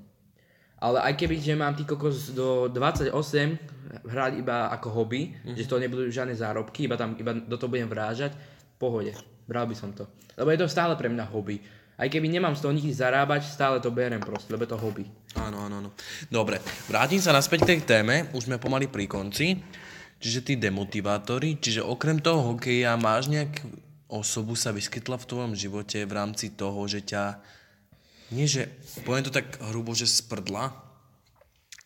Ale 0.79 0.99
aj 0.99 1.13
keby, 1.15 1.39
že 1.39 1.53
mám 1.55 1.75
ty 1.75 1.87
kokos 1.87 2.31
do 2.35 2.67
28 2.71 3.13
hrať 4.03 4.31
iba 4.41 4.73
ako 4.73 4.87
hobby, 4.89 5.35
že 5.55 5.69
to 5.69 5.79
nebudú 5.79 6.09
žiadne 6.09 6.33
zárobky, 6.35 6.89
iba 6.89 6.97
tam 6.99 7.15
iba 7.15 7.31
do 7.35 7.55
toho 7.55 7.71
budem 7.71 7.87
vrážať, 7.87 8.35
pohode, 8.81 9.13
bral 9.47 9.69
by 9.69 9.75
som 9.77 9.95
to. 9.95 10.09
Lebo 10.35 10.49
je 10.51 10.59
to 10.59 10.67
stále 10.67 10.97
pre 10.99 11.07
mňa 11.07 11.29
hobby. 11.29 11.61
Aj 11.93 12.09
keby 12.09 12.25
nemám 12.25 12.57
z 12.57 12.65
toho 12.65 12.73
nikdy 12.73 12.89
zarábať, 12.89 13.45
stále 13.45 13.77
to 13.77 13.93
berem 13.93 14.19
proste, 14.19 14.49
lebo 14.49 14.65
je 14.65 14.71
to 14.73 14.81
hobby. 14.81 15.05
Áno, 15.37 15.69
áno, 15.69 15.75
áno. 15.77 15.89
Dobre, 16.25 16.57
vrátim 16.89 17.21
sa 17.21 17.29
naspäť 17.29 17.63
k 17.63 17.69
tej 17.69 17.79
téme, 17.85 18.33
už 18.33 18.49
sme 18.49 18.57
pomaly 18.57 18.89
pri 18.89 19.05
konci. 19.05 19.61
Čiže 20.23 20.39
tí 20.41 20.53
demotivátory, 20.55 21.59
čiže 21.59 21.83
okrem 21.83 22.17
toho 22.23 22.55
hokeja 22.55 22.95
máš 22.95 23.27
nejak 23.27 23.59
osobu 24.07 24.55
sa 24.55 24.71
vyskytla 24.71 25.19
v 25.19 25.27
tvojom 25.27 25.53
živote 25.57 26.05
v 26.07 26.13
rámci 26.15 26.55
toho, 26.55 26.79
že 26.87 27.03
ťa, 27.03 27.43
nie 28.33 28.49
že, 28.49 28.73
poviem 29.05 29.29
to 29.29 29.33
tak 29.33 29.61
hrubo, 29.61 29.93
že 29.93 30.09
sprdla, 30.09 30.73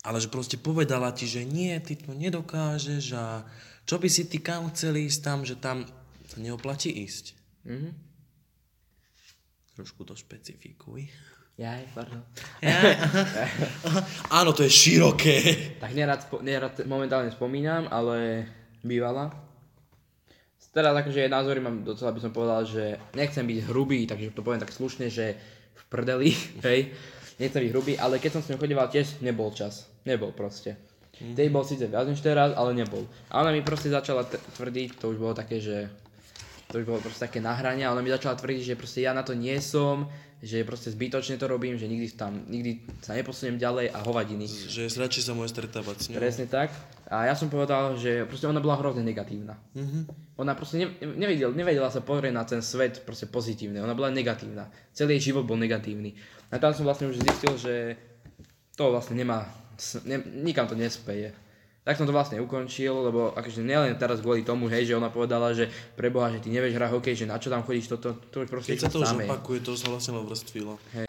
ale 0.07 0.17
že 0.23 0.31
proste 0.31 0.55
povedala 0.55 1.11
ti, 1.11 1.27
že 1.27 1.43
nie, 1.43 1.75
ty 1.83 1.99
to 1.99 2.15
nedokážeš 2.15 3.05
a 3.19 3.43
čo 3.83 3.99
by 3.99 4.07
si 4.07 4.31
ty 4.31 4.39
kam 4.39 4.71
chcel 4.71 4.95
ísť 4.95 5.19
tam, 5.19 5.43
že 5.43 5.59
tam 5.59 5.83
sa 6.31 6.37
neoplatí 6.39 6.91
ísť. 7.03 7.35
Mhm. 7.67 7.89
Trošku 9.77 10.07
to 10.07 10.17
špecifikuj. 10.17 11.05
Jaj, 11.57 11.89
pardon. 11.93 12.21
Áno, 14.37 14.53
to 14.53 14.61
je 14.61 14.69
široké. 14.69 15.37
Tak 15.81 15.89
nerad, 15.93 16.21
spo, 16.21 16.37
nerad 16.41 16.77
momentálne 16.85 17.33
spomínam, 17.33 17.89
ale 17.89 18.45
bývala. 18.85 19.33
Teraz 20.69 20.93
akože 20.93 21.25
názory 21.25 21.57
mám 21.57 21.81
docela 21.81 22.13
by 22.13 22.21
som 22.21 22.29
povedal, 22.29 22.61
že 22.61 23.01
nechcem 23.17 23.41
byť 23.41 23.65
hrubý, 23.65 24.05
takže 24.05 24.29
to 24.37 24.45
poviem 24.45 24.61
tak 24.61 24.69
slušne, 24.69 25.09
že 25.09 25.33
v 25.77 25.83
prdeli, 25.87 26.29
hej. 26.67 26.91
Nechcem 27.37 27.61
byť 27.61 27.71
hrubý, 27.71 27.93
ale 28.01 28.17
keď 28.17 28.31
som 28.33 28.41
s 28.41 28.49
ňou 28.49 28.57
chodeval 28.57 28.89
tiež 28.89 29.21
nebol 29.21 29.53
čas. 29.53 29.85
Nebol 30.09 30.33
proste. 30.33 30.73
Mm. 31.21 31.37
Tej 31.37 31.49
bol 31.53 31.65
síce 31.65 31.85
viac 31.85 32.09
než 32.09 32.21
teraz, 32.21 32.53
ale 32.57 32.73
nebol. 32.73 33.05
A 33.29 33.45
ona 33.45 33.53
mi 33.53 33.61
proste 33.61 33.93
začala 33.93 34.25
t- 34.25 34.41
tvrdiť, 34.57 34.97
to 34.97 35.13
už 35.13 35.17
bolo 35.21 35.33
také, 35.37 35.61
že 35.61 35.89
to 36.67 36.83
už 36.83 36.85
bolo 36.85 36.99
proste 36.99 37.23
také 37.23 37.39
nahranie 37.39 37.87
a 37.87 37.95
ona 37.95 38.03
mi 38.03 38.11
začala 38.11 38.35
tvrdiť, 38.35 38.73
že 38.73 38.79
proste 38.79 38.99
ja 39.03 39.15
na 39.15 39.23
to 39.23 39.31
nie 39.31 39.55
som, 39.63 40.11
že 40.37 40.61
proste 40.67 40.93
zbytočne 40.93 41.41
to 41.41 41.49
robím, 41.49 41.81
že 41.81 41.89
nikdy 41.89 42.13
tam, 42.13 42.45
nikdy 42.45 42.85
sa 43.01 43.17
neposuniem 43.17 43.57
ďalej 43.57 43.89
a 43.89 43.97
hovadiny. 44.05 44.45
Že 44.45 44.93
radšej 45.01 45.23
sa 45.25 45.33
môže 45.33 45.55
stretávať 45.55 45.95
s 45.97 46.05
ňou. 46.13 46.21
Presne 46.21 46.45
tak. 46.45 46.69
A 47.09 47.25
ja 47.25 47.33
som 47.33 47.49
povedal, 47.49 47.97
že 47.97 48.27
proste 48.29 48.45
ona 48.45 48.61
bola 48.61 48.77
hrozne 48.77 49.01
negatívna. 49.01 49.57
Mhm. 49.73 50.27
Ona 50.37 50.53
proste 50.53 50.77
ne, 50.77 50.87
nevedela, 51.01 51.49
nevedela 51.49 51.89
sa 51.89 52.05
pozrieť 52.05 52.33
na 52.35 52.45
ten 52.45 52.61
svet 52.61 53.01
proste 53.01 53.25
pozitívne. 53.25 53.81
Ona 53.81 53.97
bola 53.97 54.13
negatívna. 54.13 54.69
Celý 54.93 55.17
jej 55.17 55.33
život 55.33 55.49
bol 55.49 55.57
negatívny. 55.57 56.13
A 56.53 56.61
tam 56.61 56.75
som 56.77 56.85
vlastne 56.85 57.09
už 57.09 57.17
zistil, 57.17 57.57
že 57.57 57.73
to 58.77 58.93
vlastne 58.93 59.17
nemá, 59.17 59.49
ne, 60.05 60.21
nikam 60.45 60.69
to 60.69 60.77
nespeje. 60.77 61.33
Tak 61.87 61.95
som 61.95 62.03
to 62.03 62.11
vlastne 62.11 62.43
ukončil, 62.43 62.91
lebo 62.99 63.31
akože 63.31 63.63
nielen 63.63 63.95
teraz 63.95 64.19
kvôli 64.19 64.43
tomu, 64.43 64.67
hej, 64.67 64.91
že 64.91 64.99
ona 64.99 65.07
povedala, 65.07 65.55
že 65.55 65.71
preboha, 65.95 66.27
že 66.35 66.43
ty 66.43 66.51
nevieš 66.51 66.75
hrať 66.75 66.91
hokej, 66.91 67.15
že 67.23 67.23
na 67.23 67.39
čo 67.39 67.47
tam 67.47 67.63
chodíš, 67.63 67.95
toto, 67.95 68.19
to 68.27 68.43
už 68.43 68.51
proste 68.51 68.75
Keď 68.75 68.79
sa 68.83 68.91
to 68.91 68.99
už 69.07 69.23
opakuje, 69.23 69.63
to 69.63 69.71
sa 69.79 69.87
vlastne 69.87 70.19
vrstvilo. 70.19 70.75
Hej. 70.91 71.07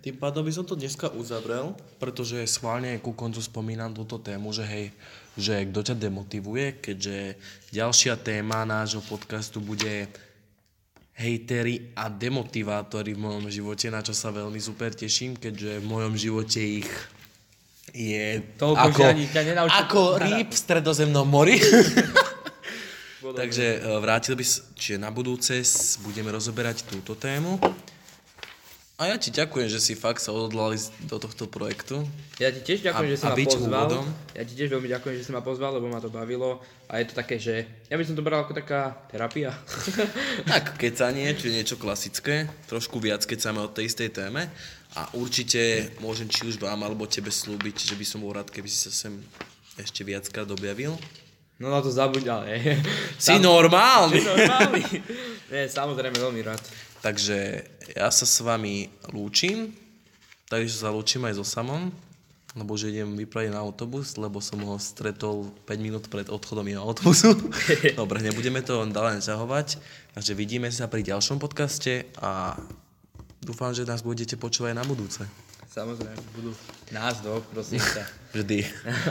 Tým 0.00 0.16
pádom 0.16 0.48
by 0.48 0.52
som 0.56 0.64
to 0.64 0.80
dneska 0.80 1.12
uzavrel, 1.12 1.76
pretože 2.00 2.40
schválne 2.48 2.96
ku 3.04 3.12
koncu 3.12 3.44
spomínam 3.44 3.92
túto 3.92 4.16
tému, 4.16 4.48
že 4.56 4.64
hej, 4.64 4.86
že 5.36 5.68
kto 5.68 5.92
ťa 5.92 6.00
demotivuje, 6.00 6.80
keďže 6.80 7.36
ďalšia 7.76 8.16
téma 8.16 8.64
nášho 8.64 9.04
podcastu 9.04 9.60
bude 9.60 10.08
hejtery 11.20 11.92
a 11.92 12.08
demotivátory 12.08 13.12
v 13.12 13.20
mojom 13.28 13.52
živote, 13.52 13.92
na 13.92 14.00
čo 14.00 14.16
sa 14.16 14.32
veľmi 14.32 14.56
super 14.56 14.96
teším, 14.96 15.36
keďže 15.36 15.84
v 15.84 15.86
mojom 15.90 16.16
živote 16.16 16.64
ich 16.64 16.88
je 17.98 18.26
Toľko, 18.54 18.86
ako, 18.94 19.00
že 19.02 19.10
ani 19.10 19.26
ťa 19.26 19.42
ako 19.66 20.02
rýb 20.22 20.48
v 20.54 20.58
stredozemnom 20.58 21.26
mori. 21.26 21.58
Takže 23.18 23.66
e, 23.82 23.98
vrátil 23.98 24.38
by 24.38 24.44
čiže 24.78 25.02
na 25.02 25.10
budúce 25.10 25.58
budeme 26.06 26.30
rozoberať 26.30 26.86
túto 26.86 27.18
tému. 27.18 27.58
A 28.98 29.06
ja 29.06 29.14
ti 29.14 29.30
ďakujem, 29.30 29.70
že 29.70 29.78
si 29.78 29.94
fakt 29.94 30.18
sa 30.18 30.34
odhodlal 30.34 30.74
ísť 30.74 30.90
do 31.06 31.22
tohto 31.22 31.46
projektu. 31.46 32.02
Ja 32.42 32.50
ti 32.50 32.66
tiež 32.66 32.82
ďakujem, 32.82 33.06
A- 33.06 33.12
že 33.14 33.18
si 33.22 33.26
ma 33.30 33.36
pozval. 33.38 33.86
úvodom? 33.86 34.04
Ja 34.34 34.42
ti 34.42 34.58
tiež 34.58 34.74
veľmi 34.74 34.90
ďakujem, 34.90 35.14
že 35.14 35.22
si 35.22 35.30
ma 35.30 35.38
pozval, 35.38 35.78
lebo 35.78 35.86
ma 35.86 36.02
to 36.02 36.10
bavilo. 36.10 36.58
A 36.90 36.98
je 36.98 37.06
to 37.06 37.14
také, 37.14 37.38
že 37.38 37.62
ja 37.86 37.94
by 37.94 38.02
som 38.02 38.18
to 38.18 38.26
bral 38.26 38.42
ako 38.42 38.58
taká 38.58 38.98
terapia. 39.06 39.54
Tak, 40.50 40.82
kecanie, 40.82 41.30
či 41.38 41.54
niečo 41.54 41.78
klasické, 41.78 42.50
trošku 42.66 42.98
viac 42.98 43.22
kecame 43.22 43.62
o 43.62 43.70
tej 43.70 43.86
istej 43.86 44.10
téme 44.10 44.50
a 44.98 45.06
určite 45.14 45.94
môžem 46.02 46.26
či 46.26 46.50
už 46.50 46.58
vám 46.58 46.82
alebo 46.82 47.06
tebe 47.06 47.30
slúbiť, 47.30 47.86
že 47.86 47.94
by 47.94 48.02
som 48.02 48.18
bol 48.18 48.34
rád, 48.34 48.50
keby 48.50 48.66
si 48.66 48.82
sa 48.82 48.90
sem 48.90 49.14
ešte 49.78 50.02
viackrát 50.02 50.50
objavil. 50.50 50.98
No 51.62 51.70
na 51.70 51.78
to 51.78 51.90
zabuď, 51.90 52.34
ale... 52.34 52.82
Si 53.18 53.34
normálny! 53.38 54.22
normálny. 54.26 54.82
Nie, 55.54 55.70
samozrejme, 55.70 56.18
veľmi 56.18 56.42
rád. 56.42 56.62
Takže 56.98 57.62
ja 57.94 58.10
sa 58.10 58.26
s 58.26 58.42
vami 58.42 58.90
lúčim, 59.14 59.70
takže 60.50 60.82
sa 60.82 60.90
lúčim 60.90 61.22
aj 61.22 61.38
so 61.38 61.46
Samom, 61.46 61.94
lebo 62.58 62.74
že 62.74 62.90
idem 62.90 63.14
vypraviť 63.14 63.54
na 63.54 63.62
autobus, 63.62 64.18
lebo 64.18 64.42
som 64.42 64.58
ho 64.66 64.74
stretol 64.82 65.52
5 65.68 65.78
minút 65.78 66.04
pred 66.10 66.26
odchodom 66.26 66.66
iného 66.66 66.82
autobusu. 66.82 67.36
Dobre, 68.00 68.18
nebudeme 68.24 68.64
to 68.64 68.82
ďalej 68.82 69.22
naťahovať, 69.22 69.68
takže 70.18 70.32
vidíme 70.34 70.66
sa 70.74 70.90
pri 70.90 71.06
ďalšom 71.06 71.38
podcaste 71.38 72.08
a 72.18 72.58
dúfam, 73.38 73.70
že 73.70 73.86
nás 73.86 74.02
budete 74.02 74.34
počúvať 74.34 74.74
na 74.74 74.82
budúce. 74.82 75.22
Samozrejme, 75.68 76.16
budú 76.34 76.50
nás 76.90 77.22
dvoch, 77.22 77.44
prosím 77.54 77.78
sa. 77.78 78.02
Vždy. 78.34 78.66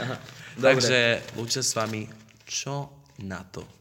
Takže 0.64 1.22
lúčia 1.38 1.62
s 1.64 1.72
vami 1.72 2.10
čo 2.44 2.90
na 3.22 3.40
to. 3.46 3.77